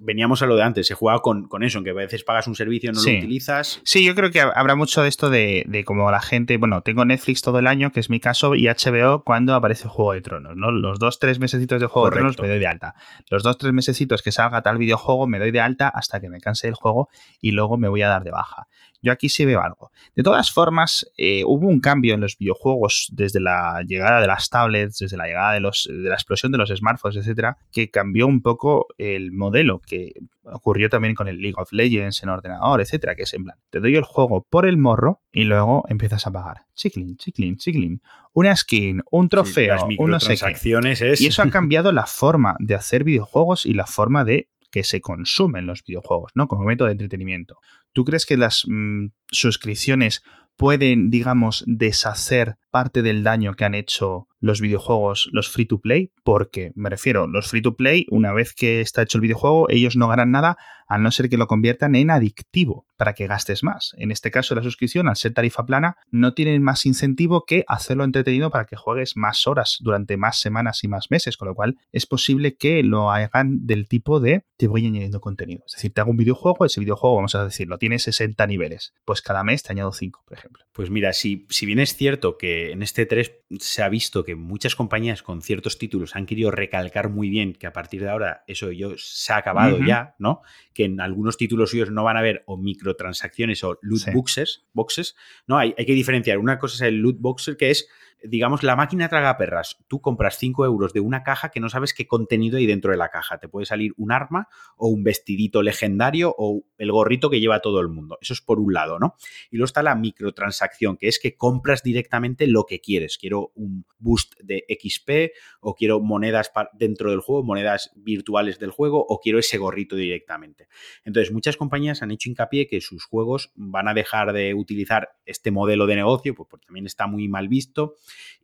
[0.00, 2.54] veníamos a lo de antes, se juega con, eso, en que a veces pagas un
[2.54, 3.80] servicio, no lo utilizas.
[3.84, 7.04] Sí, yo creo que habrá mucho de esto de, de, como la gente, bueno, tengo
[7.04, 10.56] Netflix todo el año, que es mi caso, y HBO cuando aparece Juego de Tronos,
[10.56, 10.70] ¿no?
[10.70, 12.94] Los dos, tres mesecitos de Juego de Tronos me doy de alta.
[13.28, 16.40] Los dos, tres mesecitos que salga tal videojuego me doy de alta hasta que me
[16.40, 17.08] canse el juego
[17.40, 18.66] y luego me voy a dar de baja.
[19.02, 19.90] Yo aquí sí veo algo.
[20.14, 24.48] De todas formas, eh, hubo un cambio en los videojuegos desde la llegada de las
[24.48, 28.26] tablets, desde la llegada de, los, de la explosión de los smartphones, etcétera, que cambió
[28.26, 33.14] un poco el modelo que ocurrió también con el League of Legends en ordenador, etcétera,
[33.14, 36.30] que es en plan, te doy el juego por el morro y luego empiezas a
[36.30, 36.62] pagar.
[36.74, 38.02] Chiclin, chiclin, chiclin.
[38.32, 43.66] Una skin, un trofeo, unas transacciones Y eso ha cambiado la forma de hacer videojuegos
[43.66, 46.48] y la forma de que se consumen los videojuegos, ¿no?
[46.48, 47.58] Como método de entretenimiento.
[47.92, 50.22] ¿Tú crees que las mm, suscripciones
[50.56, 56.12] pueden, digamos, deshacer parte del daño que han hecho los videojuegos, los free to play?
[56.22, 59.96] Porque, me refiero, los free to play, una vez que está hecho el videojuego, ellos
[59.96, 60.58] no ganan nada
[60.90, 63.94] a no ser que lo conviertan en adictivo para que gastes más.
[63.96, 68.02] En este caso, la suscripción, al ser tarifa plana, no tienen más incentivo que hacerlo
[68.02, 71.78] entretenido para que juegues más horas durante más semanas y más meses, con lo cual
[71.92, 75.62] es posible que lo hagan del tipo de te voy añadiendo contenido.
[75.64, 79.22] Es decir, te hago un videojuego, ese videojuego, vamos a decirlo, tiene 60 niveles, pues
[79.22, 80.64] cada mes te añado 5, por ejemplo.
[80.72, 84.34] Pues mira, si, si bien es cierto que en este 3 se ha visto que
[84.34, 88.44] muchas compañías con ciertos títulos han querido recalcar muy bien que a partir de ahora
[88.46, 90.42] eso yo se ha acabado ya, ¿no?
[90.74, 95.16] Que en algunos títulos suyos no van a haber o microtransacciones o loot boxes, boxes,
[95.46, 95.58] ¿no?
[95.58, 96.38] Hay, hay, que diferenciar.
[96.38, 97.88] Una cosa es el loot boxer que es
[98.22, 99.78] digamos, la máquina traga perras.
[99.88, 102.96] Tú compras 5 euros de una caja que no sabes qué contenido hay dentro de
[102.96, 103.38] la caja.
[103.38, 107.80] Te puede salir un arma o un vestidito legendario o el gorrito que lleva todo
[107.80, 108.18] el mundo.
[108.20, 109.16] Eso es por un lado, ¿no?
[109.50, 113.18] Y luego está la microtransacción, que es que compras directamente lo que quieres.
[113.18, 119.04] Quiero un boost de XP o quiero monedas dentro del juego, monedas virtuales del juego
[119.08, 120.68] o quiero ese gorrito directamente.
[121.04, 125.50] Entonces, muchas compañías han hecho hincapié que sus juegos van a dejar de utilizar este
[125.50, 127.94] modelo de negocio, pues porque también está muy mal visto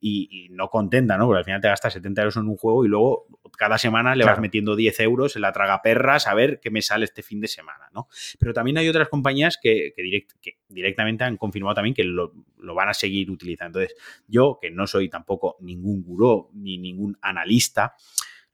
[0.00, 1.26] y, no contenta, ¿no?
[1.26, 3.26] Porque al final te gastas 70 euros en un juego y luego
[3.58, 6.82] cada semana le vas metiendo 10 euros en la traga perras a ver qué me
[6.82, 8.08] sale este fin de semana, ¿no?
[8.38, 9.94] Pero también hay otras compañías que,
[10.68, 13.80] directamente han confirmado también que lo, lo, van a seguir utilizando.
[13.80, 13.98] Entonces,
[14.28, 17.96] yo, que no soy tampoco ningún gurú ni ningún analista,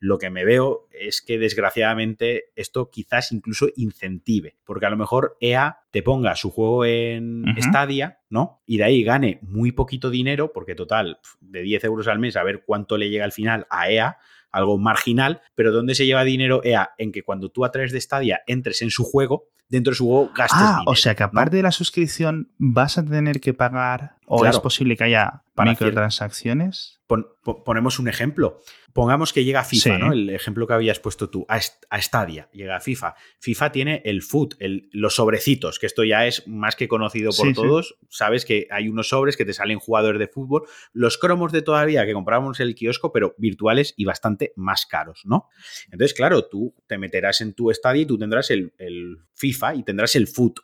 [0.02, 5.36] lo que me veo es que desgraciadamente esto quizás incluso incentive, porque a lo mejor
[5.40, 8.60] EA te ponga su juego en Stadia, ¿no?
[8.66, 12.42] Y de ahí gane muy poquito dinero, porque total, de 10 euros al mes, a
[12.42, 14.16] ver cuánto le llega al final a EA,
[14.50, 16.90] algo marginal, pero ¿dónde se lleva dinero EA?
[16.98, 20.06] En que cuando tú a través de Stadia entres en su juego, dentro de su
[20.06, 24.16] juego gastes ah, O sea que aparte de la suscripción, vas a tener que pagar,
[24.26, 27.00] o es posible que haya microtransacciones.
[27.64, 28.60] ponemos un ejemplo.
[28.92, 30.12] Pongamos que llega FIFA, ¿no?
[30.12, 31.60] El ejemplo que habías puesto tú, a,
[32.00, 33.14] Stadia, llega a FIFA.
[33.38, 34.54] FIFA tiene el food,
[34.92, 37.96] los sobrecitos, que esto ya es más que conocido por todos.
[38.08, 40.62] Sabes que hay unos sobres que te salen jugadores de fútbol.
[40.92, 45.22] Los cromos de todavía que comprábamos en el kiosco, pero virtuales y bastante más caros,
[45.24, 45.48] ¿no?
[45.86, 49.82] Entonces, claro, tú te meterás en tu Stadia y tú tendrás el, el FIFA y
[49.84, 50.54] tendrás el food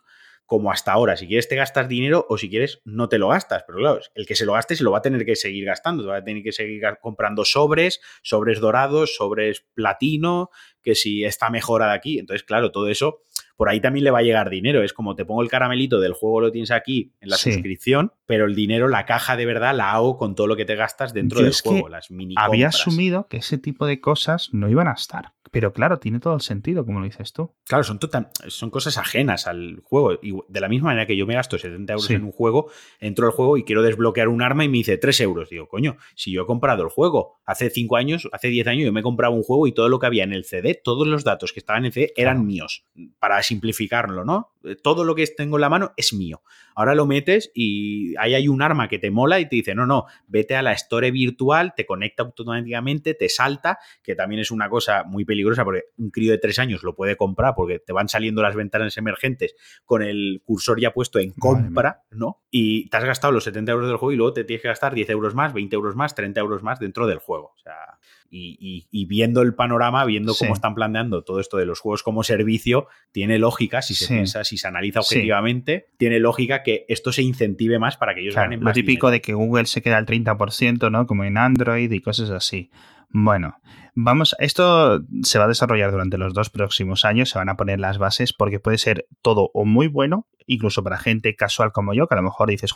[0.49, 1.15] como hasta ahora.
[1.15, 3.63] Si quieres te gastas dinero o si quieres no te lo gastas.
[3.67, 6.07] Pero claro, el que se lo gaste se lo va a tener que seguir gastando.
[6.07, 10.49] Va a tener que seguir comprando sobres, sobres dorados, sobres platino,
[10.81, 12.17] que si está mejorada aquí.
[12.17, 13.21] Entonces, claro, todo eso,
[13.57, 14.81] por ahí también le va a llegar dinero.
[14.81, 18.45] Es como te pongo el caramelito del juego, lo tienes aquí en la suscripción, pero
[18.45, 21.43] el dinero, la caja de verdad, la hago con todo lo que te gastas dentro
[21.43, 25.33] del juego, las mini Había asumido que ese tipo de cosas no iban a estar.
[25.51, 27.53] Pero claro, tiene todo el sentido, como lo dices tú.
[27.67, 27.99] Claro, son,
[28.47, 30.13] son cosas ajenas al juego.
[30.21, 32.69] Y de la misma manera que yo me gasto 70 euros en un juego,
[32.99, 35.49] entro al juego y quiero desbloquear un arma y me dice 3 euros.
[35.49, 38.93] Digo, coño, si yo he comprado el juego hace 5 años, hace 10 años, yo
[38.93, 41.23] me he comprado un juego y todo lo que había en el CD, todos los
[41.23, 42.85] datos que estaban en el CD eran míos.
[43.19, 44.53] Para simplificarlo, ¿no?
[44.83, 46.41] Todo lo que tengo en la mano es mío.
[46.75, 49.85] Ahora lo metes y ahí hay un arma que te mola y te dice, no,
[49.85, 54.69] no, vete a la store virtual, te conecta automáticamente, te salta, que también es una
[54.69, 58.07] cosa muy peligrosa porque un crío de tres años lo puede comprar porque te van
[58.07, 59.55] saliendo las ventanas emergentes
[59.85, 62.41] con el cursor ya puesto en compra, ¿no?
[62.51, 64.93] Y te has gastado los 70 euros del juego y luego te tienes que gastar
[64.93, 67.53] 10 euros más, 20 euros más, 30 euros más dentro del juego.
[67.55, 67.99] O sea,
[68.31, 72.87] y, viendo el panorama, viendo cómo están planeando todo esto de los juegos como servicio,
[73.11, 77.79] tiene lógica, si se piensa, si se analiza objetivamente, tiene lógica que esto se incentive
[77.79, 78.71] más para que ellos ganen más.
[78.71, 81.07] Lo típico de que Google se queda al 30%, ¿no?
[81.07, 82.69] Como en Android y cosas así.
[83.09, 83.59] Bueno,
[83.95, 87.79] vamos, esto se va a desarrollar durante los dos próximos años, se van a poner
[87.79, 92.07] las bases porque puede ser todo o muy bueno, incluso para gente casual como yo,
[92.07, 92.73] que a lo mejor dices,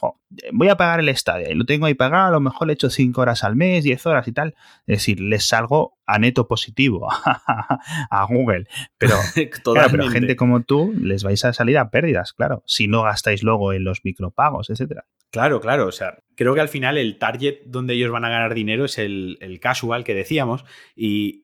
[0.52, 2.90] voy a pagar el estadio y lo tengo ahí pagado, a lo mejor le echo
[2.90, 4.56] 5 horas al mes, 10 horas y tal.
[4.86, 7.08] Es decir, les salgo a neto positivo
[8.10, 8.68] a Google.
[8.98, 9.16] Pero,
[9.64, 13.44] claro, pero gente como tú les vais a salir a pérdidas, claro, si no gastáis
[13.44, 15.06] luego en los micropagos, etcétera.
[15.34, 15.88] Claro, claro.
[15.88, 19.00] O sea, creo que al final el target donde ellos van a ganar dinero es
[19.00, 20.64] el, casual que decíamos.
[20.96, 21.03] Y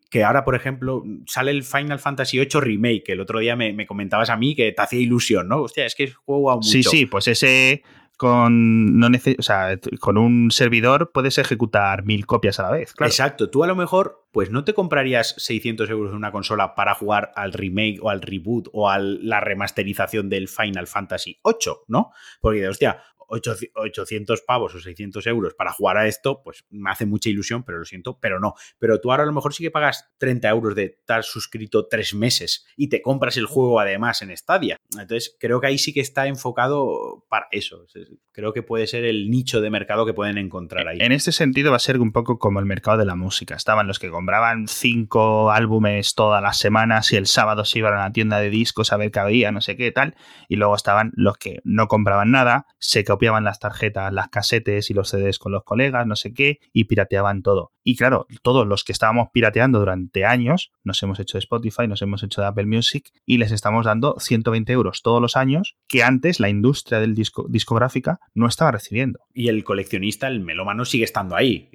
[0.10, 3.86] que ahora, por ejemplo, sale el Final Fantasy VIII Remake, que el otro día me,
[3.86, 5.62] comentabas a mí que te hacía ilusión, ¿no?
[5.62, 6.70] Hostia, es que es juego a mucho.
[6.70, 7.84] Sí, sí, pues ese
[8.18, 12.94] con, no o sea, con un servidor puedes ejecutar mil copias a la vez.
[12.94, 13.10] Claro.
[13.10, 13.50] Exacto.
[13.50, 17.32] Tú a lo mejor, pues no te comprarías 600 euros en una consola para jugar
[17.36, 22.12] al remake o al reboot o a la remasterización del Final Fantasy VIII, ¿no?
[22.42, 27.30] Porque, hostia, 800 pavos o 600 euros para jugar a esto, pues me hace mucha
[27.30, 28.56] ilusión, pero lo siento, pero no.
[28.80, 32.14] Pero tú ahora a lo mejor sí que pagas 30 euros de estar suscrito tres
[32.14, 34.78] meses y te compras el juego además en Stadia.
[34.92, 37.86] Entonces creo que ahí sí que está enfocado para eso.
[38.32, 40.98] Creo que puede ser el nicho de mercado que pueden encontrar ahí.
[41.00, 43.56] En este sentido va a ser un poco como el mercado de la música.
[43.56, 48.00] Estaban los que compraban cinco álbumes todas las semanas y el sábado se iban a
[48.00, 50.16] la tienda de discos a ver qué había, no sé qué tal.
[50.48, 54.94] Y luego estaban los que no compraban nada, se copiaban las tarjetas, las casetes y
[54.94, 57.74] los CDs con los colegas, no sé qué, y pirateaban todo.
[57.84, 62.02] Y claro, todos los que estábamos pirateando durante años, nos hemos hecho de Spotify, nos
[62.02, 66.02] hemos hecho de Apple Music y les estamos dando 120 euros todos los años que
[66.02, 69.20] antes la industria del disco, discográfica no estaba recibiendo.
[69.34, 71.72] Y el coleccionista, el melómano, sigue estando ahí.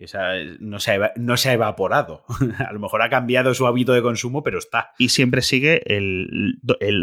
[0.61, 2.25] no, se ha, no se ha evaporado.
[2.59, 4.93] a lo mejor ha cambiado su hábito de consumo, pero está.
[4.99, 5.83] Y siempre sigue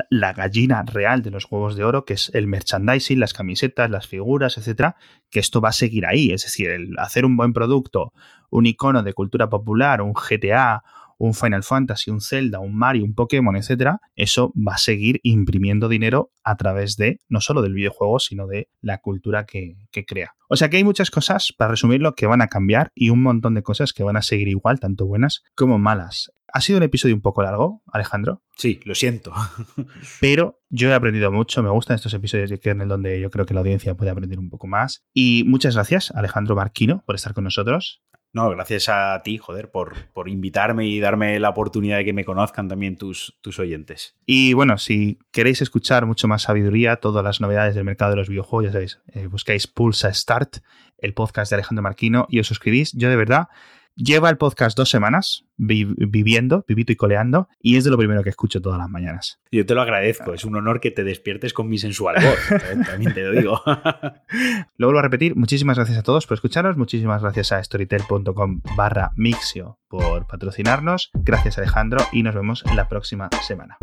[0.09, 4.07] la gallina real de los juegos de oro, que es el merchandising, las camisetas, las
[4.07, 4.95] figuras etcétera,
[5.29, 6.31] que esto va a seguir ahí.
[6.31, 8.13] Es decir, el hacer un buen producto,
[8.49, 10.83] un icono de cultura popular, un GTA,
[11.21, 15.87] un Final Fantasy, un Zelda, un Mario, un Pokémon, etcétera, eso va a seguir imprimiendo
[15.87, 20.33] dinero a través de no solo del videojuego, sino de la cultura que, que crea.
[20.49, 23.53] O sea que hay muchas cosas, para resumirlo, que van a cambiar y un montón
[23.53, 26.31] de cosas que van a seguir igual, tanto buenas como malas.
[26.53, 28.41] Ha sido un episodio un poco largo, Alejandro.
[28.57, 29.31] Sí, lo siento.
[30.19, 33.53] Pero yo he aprendido mucho, me gustan estos episodios de Kernel donde yo creo que
[33.53, 35.03] la audiencia puede aprender un poco más.
[35.13, 38.01] Y muchas gracias, Alejandro Marquino, por estar con nosotros.
[38.33, 42.23] No, gracias a ti, joder, por, por, invitarme y darme la oportunidad de que me
[42.23, 44.15] conozcan también tus, tus oyentes.
[44.25, 48.29] Y bueno, si queréis escuchar mucho más sabiduría, todas las novedades del mercado de los
[48.29, 50.59] videojuegos, ya sabéis, eh, buscáis Pulsa Start,
[50.97, 52.93] el podcast de Alejandro Marquino, y os suscribís.
[52.93, 53.49] Yo de verdad
[53.95, 58.29] Lleva el podcast dos semanas viviendo, vivito y coleando, y es de lo primero que
[58.29, 59.39] escucho todas las mañanas.
[59.51, 62.77] Yo te lo agradezco, es un honor que te despiertes con mi sensual voz, ¿eh?
[62.85, 63.61] también te lo digo.
[64.77, 69.11] lo vuelvo a repetir, muchísimas gracias a todos por escucharnos, muchísimas gracias a storytel.com barra
[69.15, 73.77] mixio por patrocinarnos, gracias Alejandro y nos vemos en la próxima semana.